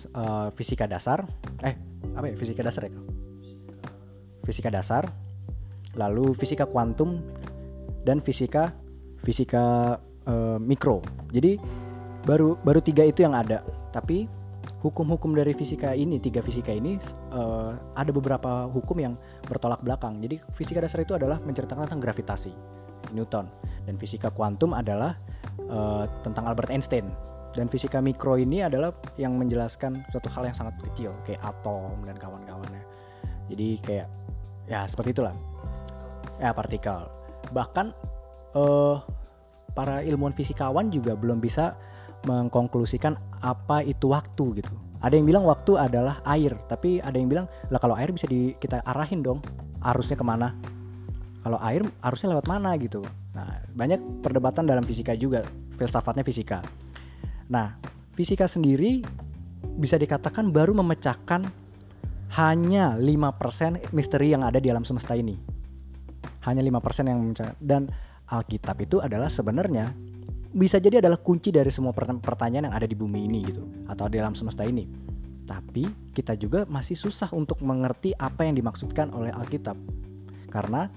eh, 0.09 0.49
fisika 0.57 0.89
dasar, 0.89 1.29
eh 1.61 1.77
apa 2.17 2.33
ya 2.33 2.35
fisika 2.41 2.65
dasar 2.65 2.89
ya? 2.89 2.97
Fisika 4.41 4.73
dasar, 4.73 5.05
lalu 5.93 6.33
fisika 6.33 6.65
kuantum 6.65 7.21
dan 8.09 8.25
fisika 8.25 8.73
fisika 9.21 10.01
eh, 10.25 10.57
mikro. 10.57 11.05
Jadi 11.29 11.61
baru 12.25 12.57
baru 12.65 12.81
tiga 12.81 13.05
itu 13.05 13.21
yang 13.21 13.37
ada, 13.37 13.61
tapi 13.93 14.25
hukum-hukum 14.81 15.37
dari 15.37 15.53
fisika 15.53 15.93
ini 15.93 16.17
tiga 16.17 16.41
fisika 16.41 16.73
ini 16.73 16.97
eh, 17.33 17.73
ada 17.77 18.11
beberapa 18.11 18.67
hukum 18.69 18.97
yang 18.97 19.15
bertolak 19.45 19.85
belakang. 19.85 20.19
Jadi 20.25 20.41
fisika 20.57 20.81
dasar 20.81 21.05
itu 21.05 21.13
adalah 21.13 21.39
menceritakan 21.41 21.87
tentang 21.89 22.01
gravitasi 22.01 22.53
Newton. 23.13 23.49
Dan 23.85 24.01
fisika 24.01 24.33
kuantum 24.33 24.73
adalah 24.73 25.17
eh, 25.61 26.05
tentang 26.25 26.49
Albert 26.49 26.73
Einstein. 26.73 27.13
Dan 27.51 27.67
fisika 27.67 27.99
mikro 27.99 28.39
ini 28.39 28.63
adalah 28.63 28.95
yang 29.19 29.35
menjelaskan 29.35 30.07
suatu 30.09 30.31
hal 30.31 30.47
yang 30.49 30.57
sangat 30.57 30.79
kecil 30.91 31.11
kayak 31.27 31.43
atom 31.43 31.99
dan 32.07 32.15
kawan-kawannya. 32.15 32.83
Jadi 33.51 33.69
kayak 33.83 34.07
ya 34.71 34.87
seperti 34.87 35.13
itulah. 35.13 35.35
Ya 36.39 36.55
partikel. 36.55 37.11
Bahkan 37.51 37.87
eh 38.55 38.97
para 39.75 40.03
ilmuwan 40.03 40.35
fisikawan 40.35 40.91
juga 40.91 41.15
belum 41.15 41.39
bisa 41.43 41.75
mengkonklusikan 42.25 43.17
apa 43.41 43.85
itu 43.85 44.13
waktu 44.13 44.65
gitu. 44.65 44.73
Ada 45.01 45.17
yang 45.17 45.25
bilang 45.25 45.45
waktu 45.49 45.81
adalah 45.81 46.21
air, 46.29 46.53
tapi 46.69 47.01
ada 47.01 47.17
yang 47.17 47.29
bilang 47.33 47.47
lah 47.73 47.81
kalau 47.81 47.97
air 47.97 48.13
bisa 48.13 48.29
di, 48.29 48.53
kita 48.61 48.85
arahin 48.85 49.25
dong 49.25 49.41
arusnya 49.81 50.17
ke 50.17 50.25
mana. 50.25 50.53
Kalau 51.41 51.57
air 51.65 51.81
arusnya 52.05 52.37
lewat 52.37 52.45
mana 52.45 52.77
gitu. 52.77 53.01
Nah 53.33 53.65
banyak 53.73 54.21
perdebatan 54.21 54.69
dalam 54.69 54.85
fisika 54.85 55.17
juga, 55.17 55.41
filsafatnya 55.81 56.21
fisika. 56.21 56.61
Nah 57.49 57.81
fisika 58.13 58.45
sendiri 58.45 59.01
bisa 59.81 59.97
dikatakan 59.97 60.53
baru 60.53 60.77
memecahkan 60.77 61.49
hanya 62.37 62.95
5% 62.95 63.91
misteri 63.97 64.37
yang 64.37 64.45
ada 64.45 64.61
di 64.61 64.69
alam 64.69 64.85
semesta 64.85 65.17
ini. 65.17 65.41
Hanya 66.45 66.61
5% 66.61 67.09
yang. 67.09 67.21
Dan 67.57 67.89
Alkitab 68.31 68.79
itu 68.79 69.03
adalah 69.03 69.27
sebenarnya 69.27 69.91
bisa 70.51 70.83
jadi 70.83 70.99
adalah 70.99 71.19
kunci 71.23 71.55
dari 71.55 71.71
semua 71.71 71.95
perta- 71.95 72.19
pertanyaan 72.19 72.71
yang 72.71 72.77
ada 72.77 72.87
di 72.87 72.99
bumi 72.99 73.27
ini 73.31 73.39
gitu 73.47 73.63
atau 73.87 74.11
di 74.11 74.19
alam 74.19 74.35
semesta 74.35 74.67
ini. 74.67 74.87
Tapi 75.47 76.15
kita 76.15 76.39
juga 76.39 76.67
masih 76.67 76.95
susah 76.95 77.31
untuk 77.35 77.59
mengerti 77.63 78.15
apa 78.15 78.47
yang 78.47 78.55
dimaksudkan 78.55 79.11
oleh 79.11 79.35
Alkitab. 79.35 79.75
Karena 80.51 80.91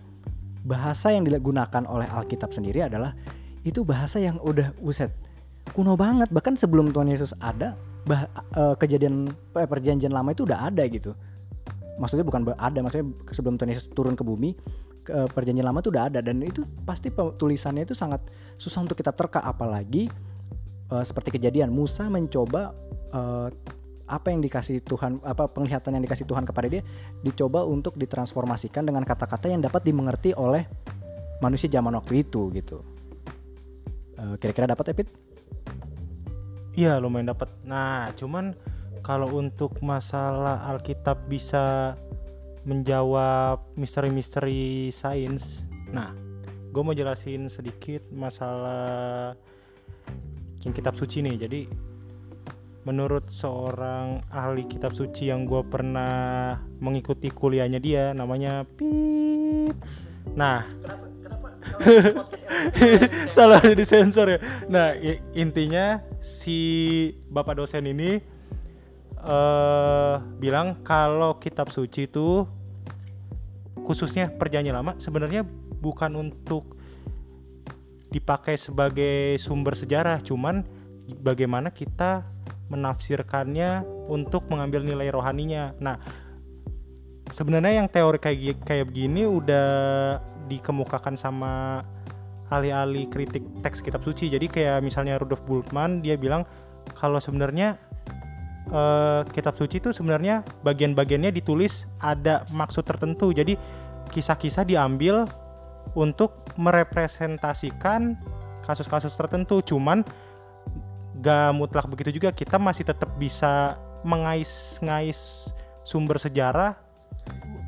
bahasa 0.65 1.13
yang 1.13 1.25
digunakan 1.25 1.83
oleh 1.85 2.05
Alkitab 2.09 2.53
sendiri 2.53 2.85
adalah 2.85 3.13
itu 3.65 3.81
bahasa 3.81 4.19
yang 4.19 4.39
udah 4.43 4.75
uset 4.83 5.11
kuno 5.71 5.95
banget 5.95 6.27
bahkan 6.35 6.59
sebelum 6.59 6.91
Tuhan 6.91 7.07
Yesus 7.07 7.31
ada 7.39 7.79
bah, 8.03 8.27
eh, 8.51 8.75
kejadian 8.75 9.31
eh, 9.55 9.67
perjanjian 9.67 10.11
lama 10.11 10.35
itu 10.35 10.43
udah 10.43 10.67
ada 10.67 10.83
gitu. 10.91 11.15
Maksudnya 11.95 12.25
bukan 12.25 12.51
ada 12.57 12.79
maksudnya 12.83 13.07
sebelum 13.31 13.55
Tuhan 13.55 13.71
Yesus 13.71 13.87
turun 13.95 14.17
ke 14.17 14.25
bumi 14.25 14.57
ke 15.03 15.27
perjanjian 15.31 15.67
lama 15.67 15.83
itu 15.83 15.91
udah 15.91 16.07
ada 16.07 16.19
dan 16.23 16.39
itu 16.39 16.63
pasti 16.87 17.11
tulisannya 17.11 17.83
itu 17.83 17.95
sangat 17.95 18.23
susah 18.55 18.87
untuk 18.87 18.95
kita 18.95 19.11
terka 19.11 19.43
apalagi 19.43 20.07
eh, 20.91 21.03
seperti 21.03 21.35
kejadian 21.35 21.69
Musa 21.69 22.07
mencoba 22.07 22.71
eh, 23.11 23.49
apa 24.03 24.27
yang 24.31 24.43
dikasih 24.43 24.83
Tuhan 24.83 25.23
apa 25.23 25.47
penglihatan 25.51 25.95
yang 25.95 26.03
dikasih 26.03 26.27
Tuhan 26.27 26.43
kepada 26.43 26.67
dia 26.67 26.83
dicoba 27.23 27.63
untuk 27.63 27.95
ditransformasikan 27.95 28.83
dengan 28.83 29.03
kata-kata 29.07 29.47
yang 29.47 29.63
dapat 29.63 29.83
dimengerti 29.83 30.35
oleh 30.35 30.67
manusia 31.39 31.71
zaman 31.71 31.95
waktu 31.95 32.23
itu 32.23 32.51
gitu 32.55 32.83
Eh, 34.23 34.35
kira-kira 34.39 34.69
dapat 34.69 34.93
Epit? 34.95 35.07
Iya 36.73 36.97
lumayan 36.97 37.33
dapat. 37.35 37.49
Nah 37.67 38.09
cuman 38.15 38.55
kalau 39.03 39.29
untuk 39.35 39.77
masalah 39.83 40.63
Alkitab 40.73 41.27
bisa 41.27 41.93
menjawab 42.63 43.75
misteri-misteri 43.75 44.89
sains, 44.95 45.67
nah 45.91 46.15
gue 46.73 46.81
mau 46.81 46.95
jelasin 46.95 47.51
sedikit 47.51 48.01
masalah 48.09 49.35
kitab 50.71 50.95
suci 50.95 51.19
nih. 51.19 51.35
Jadi 51.35 51.61
menurut 52.87 53.27
seorang 53.27 54.23
ahli 54.31 54.63
kitab 54.67 54.95
suci 54.95 55.27
yang 55.27 55.43
gue 55.43 55.59
pernah 55.67 56.59
mengikuti 56.79 57.27
kuliahnya 57.27 57.83
dia, 57.83 58.15
namanya 58.15 58.63
Pip. 58.63 59.75
Nah 60.39 60.63
salah 63.35 63.59
di 63.59 63.83
sensor 63.83 64.37
ya. 64.37 64.39
Nah 64.71 64.95
intinya 65.35 65.99
si 66.23 66.59
bapak 67.27 67.59
dosen 67.59 67.87
ini 67.87 68.23
eh 69.23 70.15
bilang 70.37 70.83
kalau 70.83 71.39
kitab 71.39 71.71
suci 71.71 72.11
itu 72.11 72.43
khususnya 73.83 74.31
perjanjian 74.35 74.75
lama 74.75 74.99
sebenarnya 74.99 75.47
bukan 75.83 76.15
untuk 76.15 76.75
dipakai 78.13 78.61
sebagai 78.61 79.41
sumber 79.41 79.73
sejarah, 79.73 80.21
cuman 80.21 80.61
bagaimana 81.25 81.73
kita 81.73 82.23
menafsirkannya 82.69 83.83
untuk 84.07 84.45
mengambil 84.53 84.85
nilai 84.85 85.09
rohaninya. 85.09 85.73
Nah, 85.81 85.97
sebenarnya 87.33 87.81
yang 87.81 87.89
teori 87.89 88.21
kayak 88.21 88.61
kayak 88.61 88.85
begini 88.93 89.25
udah 89.25 89.67
dikemukakan 90.45 91.17
sama 91.17 91.81
ahli-ahli 92.53 93.09
kritik 93.09 93.41
teks 93.65 93.81
kitab 93.81 94.05
suci. 94.05 94.29
Jadi 94.29 94.45
kayak 94.45 94.85
misalnya 94.85 95.17
Rudolf 95.17 95.41
Bultmann 95.49 96.05
dia 96.05 96.13
bilang 96.13 96.45
kalau 96.93 97.17
sebenarnya 97.17 97.81
eh, 98.73 99.21
kitab 99.29 99.53
suci 99.53 99.77
itu 99.77 99.93
sebenarnya 99.93 100.41
bagian-bagiannya 100.65 101.29
ditulis 101.29 101.85
ada 102.01 102.43
maksud 102.49 102.83
tertentu. 102.83 103.29
Jadi 103.29 103.55
kisah-kisah 104.09 104.65
diambil 104.65 105.29
untuk 105.93 106.33
merepresentasikan 106.57 108.17
kasus-kasus 108.65 109.13
tertentu. 109.13 109.61
Cuman 109.61 110.01
gak 111.21 111.53
mutlak 111.53 111.85
begitu 111.87 112.17
juga. 112.17 112.33
Kita 112.33 112.57
masih 112.57 112.89
tetap 112.89 113.13
bisa 113.21 113.77
mengais-ngais 114.03 115.53
sumber 115.87 116.19
sejarah 116.19 116.75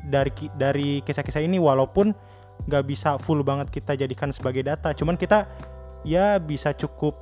dari 0.06 0.30
dari 0.56 0.88
kisah-kisah 1.02 1.42
ini 1.42 1.56
walaupun 1.56 2.12
nggak 2.64 2.84
bisa 2.88 3.20
full 3.20 3.44
banget 3.44 3.68
kita 3.68 3.92
jadikan 3.98 4.32
sebagai 4.32 4.64
data 4.64 4.96
cuman 4.96 5.18
kita 5.18 5.44
ya 6.06 6.40
bisa 6.40 6.72
cukup 6.72 7.12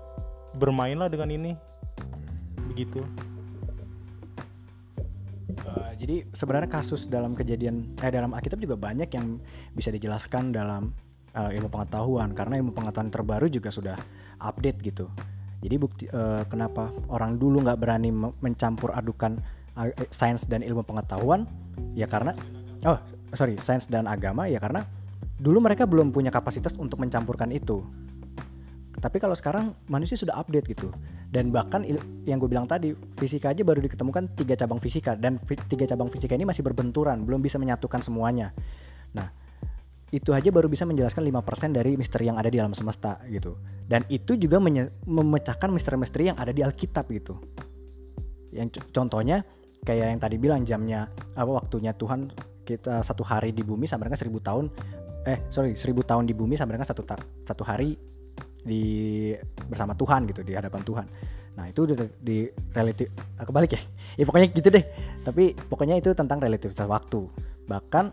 bermain 0.54 0.94
lah 0.94 1.10
dengan 1.10 1.30
ini 1.34 1.52
begitu 2.70 3.02
jadi 6.04 6.20
sebenarnya 6.36 6.68
kasus 6.68 7.08
dalam 7.08 7.32
kejadian 7.32 7.96
eh 7.96 8.12
dalam 8.12 8.36
Alkitab 8.36 8.60
juga 8.60 8.76
banyak 8.76 9.08
yang 9.08 9.40
bisa 9.72 9.88
dijelaskan 9.88 10.52
dalam 10.52 10.92
uh, 11.32 11.48
ilmu 11.48 11.72
pengetahuan 11.72 12.36
karena 12.36 12.60
ilmu 12.60 12.76
pengetahuan 12.76 13.08
terbaru 13.08 13.48
juga 13.48 13.72
sudah 13.72 13.96
update 14.44 14.84
gitu. 14.84 15.08
Jadi 15.64 15.80
bukti 15.80 16.04
uh, 16.12 16.44
kenapa 16.44 16.92
orang 17.08 17.40
dulu 17.40 17.64
nggak 17.64 17.80
berani 17.80 18.12
me- 18.12 18.36
mencampur 18.44 18.92
adukan 18.92 19.40
eh, 19.80 19.96
sains 20.12 20.44
dan 20.44 20.60
ilmu 20.60 20.84
pengetahuan 20.84 21.48
ya 21.96 22.04
karena 22.04 22.36
oh 22.84 23.00
sorry 23.32 23.56
sains 23.56 23.88
dan 23.88 24.04
agama 24.04 24.44
ya 24.44 24.60
karena 24.60 24.84
dulu 25.40 25.64
mereka 25.64 25.88
belum 25.88 26.12
punya 26.12 26.28
kapasitas 26.28 26.76
untuk 26.76 27.00
mencampurkan 27.00 27.48
itu. 27.48 27.80
Tapi 29.04 29.20
kalau 29.20 29.36
sekarang 29.36 29.76
manusia 29.92 30.16
sudah 30.16 30.40
update 30.40 30.64
gitu 30.72 30.88
dan 31.28 31.52
bahkan 31.52 31.84
yang 32.24 32.40
gue 32.40 32.48
bilang 32.48 32.64
tadi 32.64 32.96
fisika 33.20 33.52
aja 33.52 33.60
baru 33.60 33.84
diketemukan 33.84 34.32
tiga 34.32 34.56
cabang 34.56 34.80
fisika 34.80 35.12
dan 35.12 35.36
tiga 35.68 35.84
cabang 35.84 36.08
fisika 36.08 36.32
ini 36.32 36.48
masih 36.48 36.64
berbenturan 36.64 37.20
belum 37.28 37.44
bisa 37.44 37.60
menyatukan 37.60 38.00
semuanya. 38.00 38.56
Nah 39.12 39.28
itu 40.08 40.32
aja 40.32 40.48
baru 40.48 40.72
bisa 40.72 40.88
menjelaskan 40.88 41.20
5% 41.20 41.76
dari 41.76 42.00
misteri 42.00 42.32
yang 42.32 42.40
ada 42.40 42.48
di 42.48 42.56
alam 42.56 42.72
semesta 42.72 43.20
gitu. 43.28 43.60
Dan 43.84 44.08
itu 44.08 44.40
juga 44.40 44.56
memecahkan 45.04 45.68
misteri-misteri 45.68 46.32
yang 46.32 46.40
ada 46.40 46.54
di 46.54 46.64
Alkitab 46.64 47.04
gitu. 47.12 47.36
Yang 48.56 48.80
co- 48.80 48.88
contohnya 49.04 49.44
kayak 49.84 50.16
yang 50.16 50.20
tadi 50.22 50.36
bilang 50.40 50.64
jamnya 50.64 51.12
apa 51.36 51.50
waktunya 51.60 51.92
Tuhan 51.92 52.32
kita 52.64 53.04
satu 53.04 53.20
hari 53.20 53.52
di 53.52 53.60
bumi 53.60 53.84
sama 53.84 54.08
dengan 54.08 54.16
seribu 54.16 54.40
tahun 54.40 54.72
eh 55.28 55.44
sorry 55.52 55.76
seribu 55.76 56.00
tahun 56.00 56.24
di 56.24 56.32
bumi 56.32 56.56
sama 56.56 56.72
dengan 56.72 56.88
satu 56.88 57.04
satu 57.44 57.62
hari 57.66 57.92
di 58.64 58.82
bersama 59.68 59.92
Tuhan 59.94 60.26
gitu 60.26 60.40
di 60.40 60.56
hadapan 60.56 60.82
Tuhan. 60.82 61.06
Nah 61.54 61.70
itu 61.70 61.86
di, 61.86 61.94
di 62.18 62.36
relatif 62.74 63.12
kebalik 63.38 63.76
ya. 63.76 63.82
Ya 64.18 64.24
pokoknya 64.26 64.48
gitu 64.50 64.68
deh. 64.72 64.84
Tapi 65.22 65.54
pokoknya 65.54 65.98
itu 65.98 66.10
tentang 66.16 66.38
relativitas 66.42 66.86
waktu. 66.86 67.26
Bahkan 67.66 68.04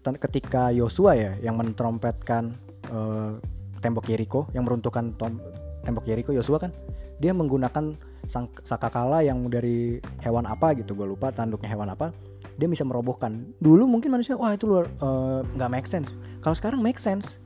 ketika 0.00 0.72
Yosua 0.72 1.12
ya 1.16 1.32
yang 1.44 1.60
mentrompetkan 1.60 2.56
eh, 2.88 3.32
tembok 3.80 4.08
Yeriko 4.08 4.48
yang 4.52 4.64
meruntuhkan 4.64 5.12
tembok 5.84 6.04
Yeriko 6.08 6.32
Yosua 6.32 6.60
kan 6.60 6.72
dia 7.20 7.36
menggunakan 7.36 7.96
sang 8.28 8.48
sakakala 8.64 9.24
yang 9.24 9.48
dari 9.48 10.00
hewan 10.24 10.48
apa 10.48 10.76
gitu 10.76 10.96
gue 10.96 11.08
lupa 11.08 11.32
tanduknya 11.32 11.72
hewan 11.72 11.92
apa 11.92 12.12
dia 12.56 12.68
bisa 12.68 12.84
merobohkan 12.84 13.48
dulu 13.60 13.88
mungkin 13.88 14.12
manusia 14.12 14.36
wah 14.36 14.52
itu 14.52 14.68
luar 14.68 14.88
eh, 14.88 15.40
nggak 15.56 15.70
make 15.72 15.88
sense 15.88 16.12
kalau 16.44 16.56
sekarang 16.56 16.80
make 16.80 17.00
sense 17.00 17.40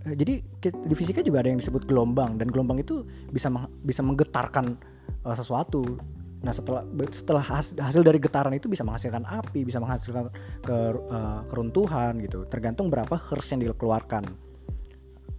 jadi 0.00 0.40
ki- 0.64 0.80
di 0.88 0.94
fisika 0.96 1.20
juga 1.20 1.44
ada 1.44 1.52
yang 1.52 1.60
disebut 1.60 1.84
gelombang 1.84 2.40
dan 2.40 2.48
gelombang 2.48 2.80
itu 2.80 3.04
bisa 3.28 3.52
meng- 3.52 3.68
bisa 3.84 4.00
menggetarkan 4.00 4.80
eh, 5.28 5.36
sesuatu. 5.36 6.00
Nah 6.40 6.56
setelah 6.56 6.88
setelah 7.12 7.44
has- 7.44 7.76
hasil 7.76 8.00
dari 8.00 8.16
getaran 8.16 8.56
itu 8.56 8.64
bisa 8.64 8.80
menghasilkan 8.80 9.28
api, 9.28 9.60
bisa 9.60 9.76
menghasilkan 9.76 10.32
ke, 10.64 10.76
eh, 10.96 11.40
keruntuhan 11.52 12.16
gitu. 12.24 12.48
Tergantung 12.48 12.88
berapa 12.88 13.12
hertz 13.12 13.52
yang 13.52 13.60
dikeluarkan. 13.60 14.24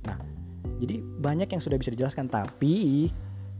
Nah 0.05 0.17
jadi 0.77 1.01
banyak 1.01 1.49
yang 1.49 1.61
sudah 1.61 1.77
bisa 1.81 1.89
dijelaskan 1.89 2.29
tapi 2.29 3.09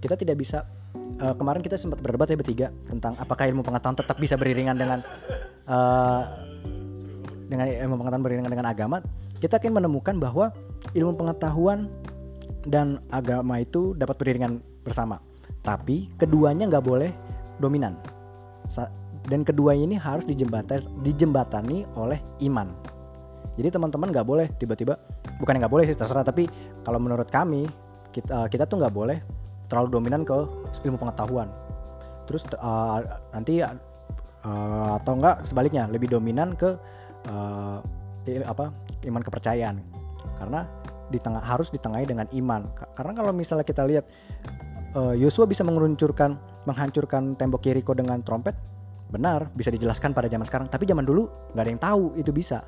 kita 0.02 0.14
tidak 0.14 0.38
bisa 0.38 0.70
eh, 1.18 1.34
kemarin 1.34 1.66
kita 1.66 1.82
sempat 1.82 1.98
berdebat 1.98 2.30
ya 2.30 2.38
bertiga 2.38 2.68
tentang 2.86 3.18
apakah 3.18 3.50
ilmu 3.50 3.66
pengetahuan 3.66 3.98
tetap 3.98 4.22
bisa 4.22 4.38
beriringan 4.38 4.78
dengan 4.78 5.02
eh, 5.66 6.22
dengan 7.50 7.66
ilmu 7.68 8.00
pengetahuan 8.00 8.24
beriringan 8.24 8.52
dengan 8.54 8.68
agama, 8.72 9.04
kita 9.44 9.60
akan 9.60 9.84
menemukan 9.84 10.16
bahwa 10.16 10.56
ilmu 10.94 11.16
pengetahuan 11.16 11.88
dan 12.68 13.02
agama 13.10 13.62
itu 13.62 13.98
dapat 13.98 14.18
beriringan 14.22 14.62
bersama. 14.86 15.18
Tapi 15.62 16.10
keduanya 16.18 16.70
nggak 16.70 16.86
boleh 16.86 17.12
dominan. 17.62 17.98
Dan 19.30 19.46
kedua 19.46 19.78
ini 19.78 19.94
harus 19.98 20.26
dijembatani, 20.26 20.82
dijembatani 21.06 21.86
oleh 21.94 22.18
iman. 22.50 22.74
Jadi 23.58 23.70
teman-teman 23.70 24.10
nggak 24.10 24.26
boleh 24.26 24.48
tiba-tiba, 24.58 24.98
bukan 25.38 25.62
nggak 25.62 25.70
boleh 25.70 25.86
sih 25.86 25.94
terserah. 25.94 26.26
Tapi 26.26 26.50
kalau 26.82 26.98
menurut 26.98 27.30
kami 27.30 27.70
kita 28.10 28.50
kita 28.50 28.66
tuh 28.66 28.82
nggak 28.82 28.94
boleh 28.94 29.22
terlalu 29.70 30.02
dominan 30.02 30.26
ke 30.26 30.34
ilmu 30.82 30.98
pengetahuan. 30.98 31.54
Terus 32.26 32.48
uh, 32.58 33.00
nanti 33.36 33.62
uh, 33.62 34.98
atau 34.98 35.14
enggak 35.14 35.46
sebaliknya 35.46 35.86
lebih 35.86 36.10
dominan 36.10 36.58
ke 36.58 36.74
uh, 37.30 37.78
apa 38.46 38.70
iman 39.06 39.22
kepercayaan 39.26 40.01
karena 40.42 40.66
di 41.14 41.22
tengah 41.22 41.46
harus 41.46 41.70
ditengahi 41.70 42.10
dengan 42.10 42.26
iman. 42.34 42.74
Ka- 42.74 42.90
karena 42.98 43.14
kalau 43.14 43.30
misalnya 43.30 43.62
kita 43.62 43.86
lihat 43.86 44.10
uh, 44.98 45.14
Yosua 45.14 45.46
bisa 45.46 45.62
mengeluncurkan 45.62 46.42
menghancurkan 46.66 47.38
tembok 47.38 47.70
Yeriko 47.70 47.94
dengan 47.94 48.26
trompet 48.26 48.58
benar 49.12 49.52
bisa 49.54 49.70
dijelaskan 49.70 50.18
pada 50.18 50.26
zaman 50.26 50.48
sekarang. 50.50 50.68
Tapi 50.72 50.90
zaman 50.90 51.06
dulu 51.06 51.30
nggak 51.54 51.62
ada 51.62 51.70
yang 51.70 51.84
tahu 51.84 52.04
itu 52.18 52.34
bisa. 52.34 52.66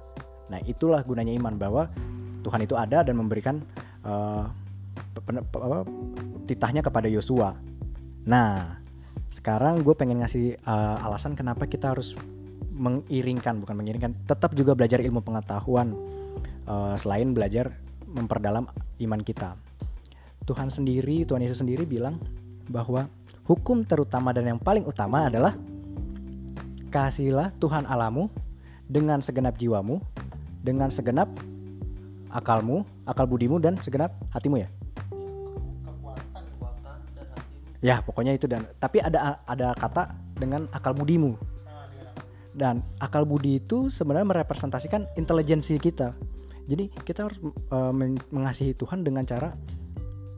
Nah 0.53 0.61
itulah 0.69 1.01
gunanya 1.01 1.33
iman 1.33 1.57
bahwa 1.57 1.89
Tuhan 2.43 2.61
itu 2.61 2.75
ada 2.77 3.01
dan 3.01 3.15
memberikan 3.15 3.63
uh, 4.05 4.45
titahnya 6.45 6.83
kepada 6.85 7.07
Yosua. 7.07 7.55
Nah 8.27 8.83
sekarang 9.33 9.81
gue 9.81 9.95
pengen 9.97 10.21
ngasih 10.21 10.61
uh, 10.67 11.07
alasan 11.09 11.33
kenapa 11.33 11.65
kita 11.65 11.95
harus 11.95 12.13
mengiringkan 12.73 13.57
bukan 13.63 13.75
mengiringkan 13.77 14.11
tetap 14.29 14.53
juga 14.53 14.77
belajar 14.77 15.01
ilmu 15.01 15.25
pengetahuan 15.25 15.93
uh, 16.67 16.95
selain 16.99 17.31
belajar 17.31 17.75
memperdalam 18.07 18.69
iman 19.01 19.21
kita 19.21 19.57
Tuhan 20.43 20.69
sendiri 20.69 21.23
Tuhan 21.23 21.41
Yesus 21.41 21.63
sendiri 21.63 21.87
bilang 21.87 22.19
bahwa 22.67 23.07
hukum 23.47 23.83
terutama 23.83 24.31
dan 24.31 24.55
yang 24.55 24.59
paling 24.59 24.83
utama 24.83 25.27
adalah 25.27 25.55
kasihilah 26.91 27.51
Tuhan 27.57 27.87
Alamu 27.89 28.29
dengan 28.85 29.23
segenap 29.23 29.57
jiwamu 29.57 29.99
dengan 30.63 30.91
segenap 30.91 31.31
akalmu 32.31 32.87
akal 33.03 33.27
budimu 33.27 33.59
dan 33.59 33.79
segenap 33.81 34.15
hatimu 34.31 34.63
ya 34.63 34.69
Ya, 37.83 37.99
pokoknya 37.99 38.39
itu 38.39 38.47
dan 38.47 38.63
tapi 38.79 39.03
ada 39.03 39.43
ada 39.43 39.75
kata 39.75 40.15
dengan 40.39 40.71
akal 40.71 40.95
budimu. 40.95 41.35
Dan 42.55 42.79
akal 42.95 43.27
budi 43.27 43.59
itu 43.59 43.91
sebenarnya 43.91 44.23
merepresentasikan 44.23 45.11
intelijensi 45.19 45.75
kita. 45.75 46.15
Jadi 46.63 46.87
kita 47.03 47.27
harus 47.27 47.39
uh, 47.71 47.91
men- 47.91 48.21
mengasihi 48.31 48.71
Tuhan 48.71 49.03
dengan 49.03 49.27
cara 49.27 49.51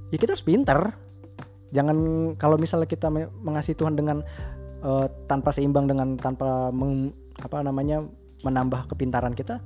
ya 0.09 0.17
kita 0.17 0.33
harus 0.33 0.45
pinter. 0.45 0.79
Jangan 1.73 1.97
kalau 2.39 2.55
misalnya 2.55 2.87
kita 2.89 3.11
me- 3.11 3.31
mengasihi 3.43 3.77
Tuhan 3.77 3.99
dengan 3.99 4.23
uh, 4.81 5.07
tanpa 5.29 5.51
seimbang 5.51 5.85
dengan 5.89 6.15
tanpa 6.17 6.69
meng- 6.71 7.13
apa 7.41 7.61
namanya 7.61 8.05
menambah 8.45 8.89
kepintaran 8.93 9.33
kita, 9.33 9.59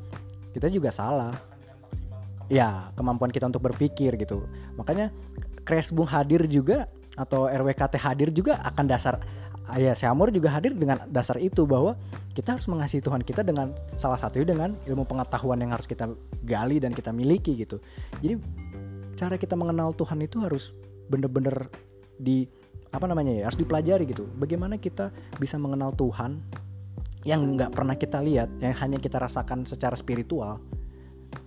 kita 0.56 0.68
juga 0.72 0.90
salah. 0.90 1.36
Ya, 2.50 2.90
kemampuan 2.98 3.30
kita 3.30 3.46
untuk 3.46 3.62
berpikir 3.62 4.18
gitu. 4.18 4.50
Makanya 4.74 5.14
Kresbung 5.62 6.10
hadir 6.10 6.50
juga 6.50 6.90
atau 7.14 7.46
RWKT 7.46 8.02
hadir 8.02 8.34
juga 8.34 8.58
akan 8.66 8.90
dasar 8.90 9.22
ya 9.78 9.94
Syamur 9.94 10.34
juga 10.34 10.50
hadir 10.50 10.74
dengan 10.74 11.06
dasar 11.12 11.38
itu 11.38 11.68
bahwa 11.68 11.94
kita 12.34 12.58
harus 12.58 12.66
mengasihi 12.66 13.04
Tuhan 13.04 13.22
kita 13.22 13.46
dengan 13.46 13.76
salah 14.00 14.18
satunya 14.18 14.50
dengan 14.50 14.74
ilmu 14.88 15.06
pengetahuan 15.06 15.62
yang 15.62 15.76
harus 15.76 15.86
kita 15.86 16.10
gali 16.42 16.82
dan 16.82 16.96
kita 16.96 17.14
miliki 17.14 17.54
gitu. 17.60 17.78
Jadi 18.24 18.40
cara 19.20 19.36
kita 19.38 19.54
mengenal 19.54 19.94
Tuhan 19.94 20.24
itu 20.24 20.40
harus 20.42 20.74
bener-bener 21.12 21.70
di 22.18 22.48
apa 22.90 23.06
namanya 23.06 23.36
ya 23.36 23.44
harus 23.46 23.60
dipelajari 23.60 24.10
gitu. 24.10 24.26
Bagaimana 24.40 24.82
kita 24.82 25.14
bisa 25.38 25.60
mengenal 25.62 25.94
Tuhan 25.94 26.42
yang 27.28 27.44
nggak 27.60 27.76
pernah 27.76 28.00
kita 28.00 28.24
lihat, 28.24 28.48
yang 28.64 28.74
hanya 28.80 28.98
kita 28.98 29.20
rasakan 29.20 29.68
secara 29.68 29.94
spiritual, 29.94 30.64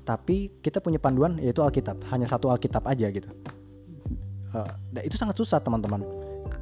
tapi 0.05 0.53
kita 0.61 0.85
punya 0.85 1.01
panduan 1.01 1.41
yaitu 1.41 1.65
Alkitab, 1.65 1.97
hanya 2.13 2.29
satu 2.29 2.53
Alkitab 2.53 2.85
aja 2.85 3.09
gitu. 3.09 3.33
Dan 4.93 5.03
itu 5.03 5.17
sangat 5.17 5.41
susah 5.41 5.65
teman-teman. 5.65 6.05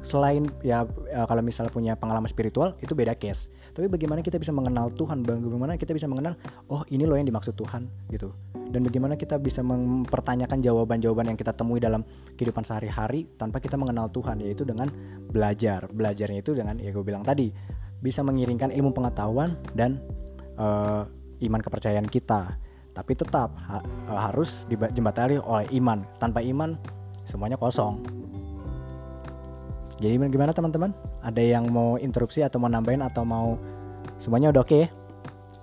Selain 0.01 0.49
ya 0.65 0.85
eh, 1.09 1.25
kalau 1.29 1.45
misalnya 1.45 1.69
punya 1.69 1.93
pengalaman 1.93 2.25
spiritual 2.25 2.73
itu 2.81 2.97
beda 2.97 3.13
case. 3.13 3.53
Tapi 3.71 3.87
bagaimana 3.87 4.19
kita 4.25 4.35
bisa 4.41 4.51
mengenal 4.51 4.91
Tuhan? 4.91 5.23
Bagaimana 5.23 5.77
kita 5.77 5.95
bisa 5.95 6.09
mengenal 6.09 6.35
oh 6.67 6.81
ini 6.91 7.05
loh 7.07 7.15
yang 7.15 7.29
dimaksud 7.29 7.53
Tuhan 7.55 7.87
gitu. 8.09 8.33
Dan 8.73 8.83
bagaimana 8.83 9.15
kita 9.15 9.37
bisa 9.37 9.61
mempertanyakan 9.61 10.59
jawaban-jawaban 10.59 11.31
yang 11.31 11.37
kita 11.37 11.53
temui 11.53 11.79
dalam 11.79 12.03
kehidupan 12.35 12.65
sehari-hari 12.65 13.29
tanpa 13.37 13.61
kita 13.61 13.77
mengenal 13.79 14.09
Tuhan 14.09 14.41
yaitu 14.41 14.65
dengan 14.67 14.89
belajar. 15.31 15.87
Belajarnya 15.87 16.41
itu 16.41 16.51
dengan 16.57 16.81
ya 16.81 16.89
gue 16.91 17.05
bilang 17.05 17.23
tadi 17.23 17.53
bisa 18.01 18.25
mengiringkan 18.25 18.73
ilmu 18.73 18.91
pengetahuan 18.91 19.55
dan 19.77 20.01
eh, 20.57 21.03
iman 21.45 21.61
kepercayaan 21.61 22.09
kita. 22.09 22.57
Tapi 22.91 23.11
tetap 23.15 23.55
ha- 23.69 23.85
eh, 23.85 24.19
harus 24.19 24.65
dijembatani 24.67 25.39
oleh 25.39 25.69
iman. 25.77 26.03
Tanpa 26.19 26.43
iman 26.43 26.75
semuanya 27.23 27.55
kosong. 27.55 28.21
Jadi 30.01 30.17
gimana 30.17 30.49
teman-teman? 30.51 30.91
Ada 31.21 31.39
yang 31.39 31.69
mau 31.69 31.95
interupsi 32.01 32.41
atau 32.41 32.57
mau 32.57 32.67
nambahin 32.67 33.05
atau 33.05 33.21
mau 33.21 33.53
semuanya 34.17 34.49
udah 34.49 34.65
oke 34.65 34.77
ya? 34.81 34.89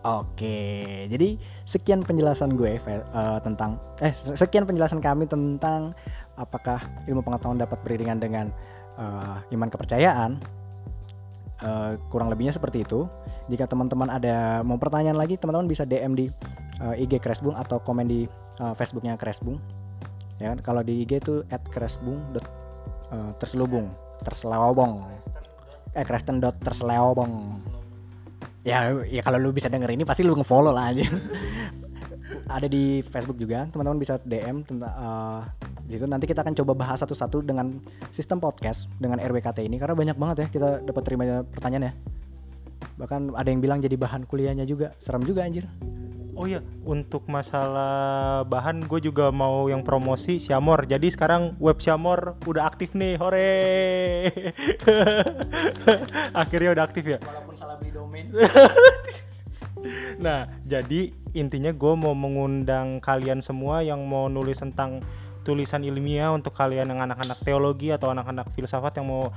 Oke, 0.06 1.10
jadi 1.10 1.34
sekian 1.66 2.06
penjelasan 2.06 2.54
gue 2.54 2.78
eh, 2.78 3.38
tentang 3.42 3.82
eh 3.98 4.14
sekian 4.14 4.62
penjelasan 4.62 5.02
kami 5.02 5.26
tentang 5.26 5.90
apakah 6.38 6.78
ilmu 7.10 7.18
pengetahuan 7.26 7.58
dapat 7.58 7.82
beriringan 7.82 8.22
dengan 8.22 8.46
eh, 8.94 9.36
iman 9.58 9.66
kepercayaan. 9.66 10.38
Eh, 11.58 11.92
kurang 12.14 12.30
lebihnya 12.30 12.54
seperti 12.54 12.86
itu. 12.86 13.10
Jika 13.50 13.66
teman-teman 13.66 14.06
ada 14.06 14.62
mau 14.62 14.78
pertanyaan 14.78 15.18
lagi, 15.18 15.34
teman-teman 15.34 15.66
bisa 15.66 15.82
DM 15.82 16.14
di 16.14 16.26
eh, 16.78 17.02
IG 17.02 17.18
Kresbung 17.18 17.58
atau 17.58 17.82
komen 17.82 18.06
di 18.06 18.30
eh, 18.62 18.74
Facebooknya 18.78 19.18
Kresbung. 19.18 19.58
Ya? 20.38 20.54
Kalau 20.62 20.86
di 20.86 21.02
IG 21.02 21.26
itu 21.26 21.42
@kresbung 21.74 22.22
eh, 22.38 23.30
terselubung, 23.42 23.90
terselewobong. 24.22 25.06
Eh 25.96 26.04
Kristen 26.04 26.38
dot 26.38 26.56
terselewobong 26.60 27.64
ya 28.66 28.92
ya 29.06 29.22
kalau 29.24 29.40
lu 29.40 29.54
bisa 29.54 29.70
denger 29.72 29.88
ini 29.96 30.04
pasti 30.04 30.26
lu 30.26 30.36
ngefollow 30.36 30.74
lah 30.74 30.92
aja 30.92 31.08
ada 32.56 32.66
di 32.68 33.00
Facebook 33.00 33.40
juga 33.40 33.64
teman-teman 33.72 33.96
bisa 33.96 34.20
DM 34.20 34.60
tentang 34.64 34.92
di 35.88 35.96
situ. 35.96 36.04
Nanti 36.04 36.28
kita 36.28 36.44
akan 36.44 36.52
coba 36.52 36.72
bahas 36.76 37.00
satu-satu 37.00 37.40
dengan 37.40 37.80
sistem 38.12 38.36
podcast 38.36 38.92
dengan 39.00 39.16
RWKT 39.24 39.64
ini. 39.64 39.80
Karena 39.80 39.96
banyak 39.96 40.16
banget 40.20 40.36
ya 40.44 40.46
kita 40.52 40.68
dapat 40.84 41.02
terima 41.08 41.24
pertanyaan 41.48 41.88
ya. 41.88 41.92
Bahkan 43.00 43.32
ada 43.32 43.48
yang 43.48 43.64
bilang 43.64 43.80
jadi 43.80 43.96
bahan 43.96 44.28
kuliahnya 44.28 44.68
juga. 44.68 44.92
Serem 45.00 45.24
juga 45.24 45.48
anjir 45.48 45.64
Oh 46.38 46.46
iya, 46.46 46.62
untuk 46.86 47.26
masalah 47.26 48.46
bahan 48.46 48.86
gue 48.86 49.10
juga 49.10 49.34
mau 49.34 49.66
yang 49.66 49.82
promosi 49.82 50.38
Syamor. 50.38 50.86
Jadi 50.86 51.10
sekarang 51.10 51.58
web 51.58 51.82
Syamor 51.82 52.38
udah 52.46 52.62
aktif 52.62 52.94
nih, 52.94 53.18
hore. 53.18 53.58
Akhirnya 56.46 56.78
udah 56.78 56.84
aktif 56.86 57.10
ya. 57.10 57.18
walaupun 57.18 57.58
salah 57.58 57.74
beli 57.82 57.90
domain 57.90 58.30
Nah, 60.22 60.46
jadi 60.62 61.10
intinya 61.34 61.74
gue 61.74 61.92
mau 61.98 62.14
mengundang 62.14 63.02
kalian 63.02 63.42
semua 63.42 63.82
yang 63.82 64.06
mau 64.06 64.30
nulis 64.30 64.62
tentang 64.62 65.02
tulisan 65.42 65.82
ilmiah 65.82 66.30
untuk 66.30 66.54
kalian 66.54 66.86
yang 66.86 67.02
anak-anak 67.02 67.42
teologi 67.42 67.90
atau 67.90 68.14
anak-anak 68.14 68.46
filsafat 68.54 68.94
yang 69.02 69.10
mau 69.10 69.34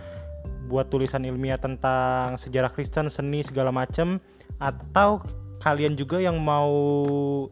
buat 0.69 0.85
tulisan 0.93 1.25
ilmiah 1.25 1.57
tentang 1.57 2.37
sejarah 2.37 2.69
Kristen, 2.69 3.09
seni 3.09 3.41
segala 3.41 3.73
macem 3.73 4.21
atau 4.61 5.25
kalian 5.61 5.93
juga 5.93 6.17
yang 6.17 6.41
mau 6.41 6.73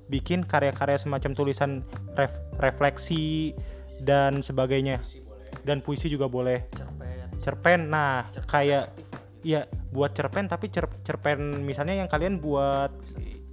bikin 0.09 0.41
karya-karya 0.41 0.97
semacam 0.97 1.31
tulisan 1.37 1.85
ref- 2.17 2.41
refleksi 2.57 3.53
dan 4.01 4.41
sebagainya. 4.41 5.05
Dan 5.61 5.85
puisi 5.85 6.09
juga 6.09 6.25
boleh. 6.25 6.65
Cerpen. 7.39 7.93
Nah 7.93 8.33
kayak 8.49 8.97
ya 9.45 9.69
buat 9.93 10.11
cerpen 10.11 10.51
tapi 10.51 10.67
cer- 10.67 10.99
cerpen 11.05 11.63
misalnya 11.63 12.03
yang 12.03 12.09
kalian 12.11 12.43
buat 12.43 12.91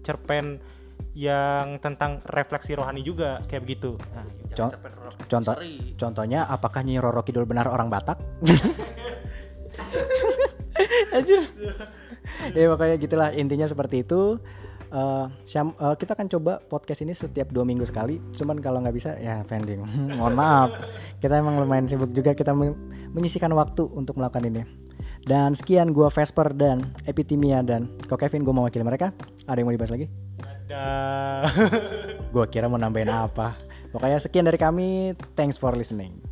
cerpen 0.02 0.58
yang 1.16 1.80
tentang 1.80 2.20
refleksi 2.28 2.76
rohani 2.76 3.00
juga 3.00 3.40
kayak 3.48 3.64
begitu 3.64 3.96
nah, 4.12 4.26
Con- 4.56 4.74
contoh 5.30 5.54
contohnya 5.96 6.44
apakah 6.50 6.82
Nyi 6.82 6.98
Roro 6.98 7.22
Kidul 7.22 7.48
benar 7.48 7.70
orang 7.70 7.88
Batak? 7.88 8.18
Anjir 11.16 11.40
ya 12.54 12.66
makanya 12.70 12.96
gitulah 13.00 13.28
intinya 13.32 13.66
seperti 13.66 14.02
itu. 14.04 14.40
Eh, 14.86 15.26
Syam- 15.50 15.74
eh, 15.76 15.94
kita 15.98 16.14
akan 16.14 16.30
coba 16.30 16.62
podcast 16.62 17.02
ini 17.02 17.10
setiap 17.10 17.50
dua 17.50 17.66
minggu 17.66 17.82
sekali. 17.82 18.22
Cuman 18.38 18.62
kalau 18.62 18.78
nggak 18.82 18.94
bisa 18.94 19.18
ya 19.18 19.42
pending. 19.42 19.82
Mohon 20.18 20.34
maaf. 20.38 20.70
Kita 21.18 21.36
emang 21.42 21.58
lumayan 21.58 21.90
sibuk 21.90 22.14
juga 22.14 22.32
kita 22.32 22.54
men- 22.54 22.78
menyisikan 23.10 23.50
waktu 23.52 23.82
untuk 23.90 24.14
melakukan 24.16 24.46
ini. 24.46 24.62
Dan 25.26 25.58
sekian 25.58 25.90
gua 25.90 26.06
Vesper 26.06 26.54
dan 26.54 26.94
Epitimia 27.02 27.58
dan 27.66 27.90
kok 28.06 28.22
Kevin 28.22 28.46
gua 28.46 28.62
mewakili 28.62 28.86
mereka. 28.86 29.10
Ada 29.50 29.58
yang 29.58 29.66
mau 29.66 29.74
dibahas 29.74 29.90
lagi? 29.90 30.06
Ada. 30.38 30.86
Gua 32.30 32.46
kira 32.46 32.70
mau 32.70 32.78
nambahin 32.78 33.10
apa. 33.10 33.58
Pokoknya 33.90 34.22
sekian 34.22 34.46
dari 34.46 34.58
kami. 34.58 35.18
Thanks 35.34 35.58
for 35.58 35.74
listening 35.74 36.25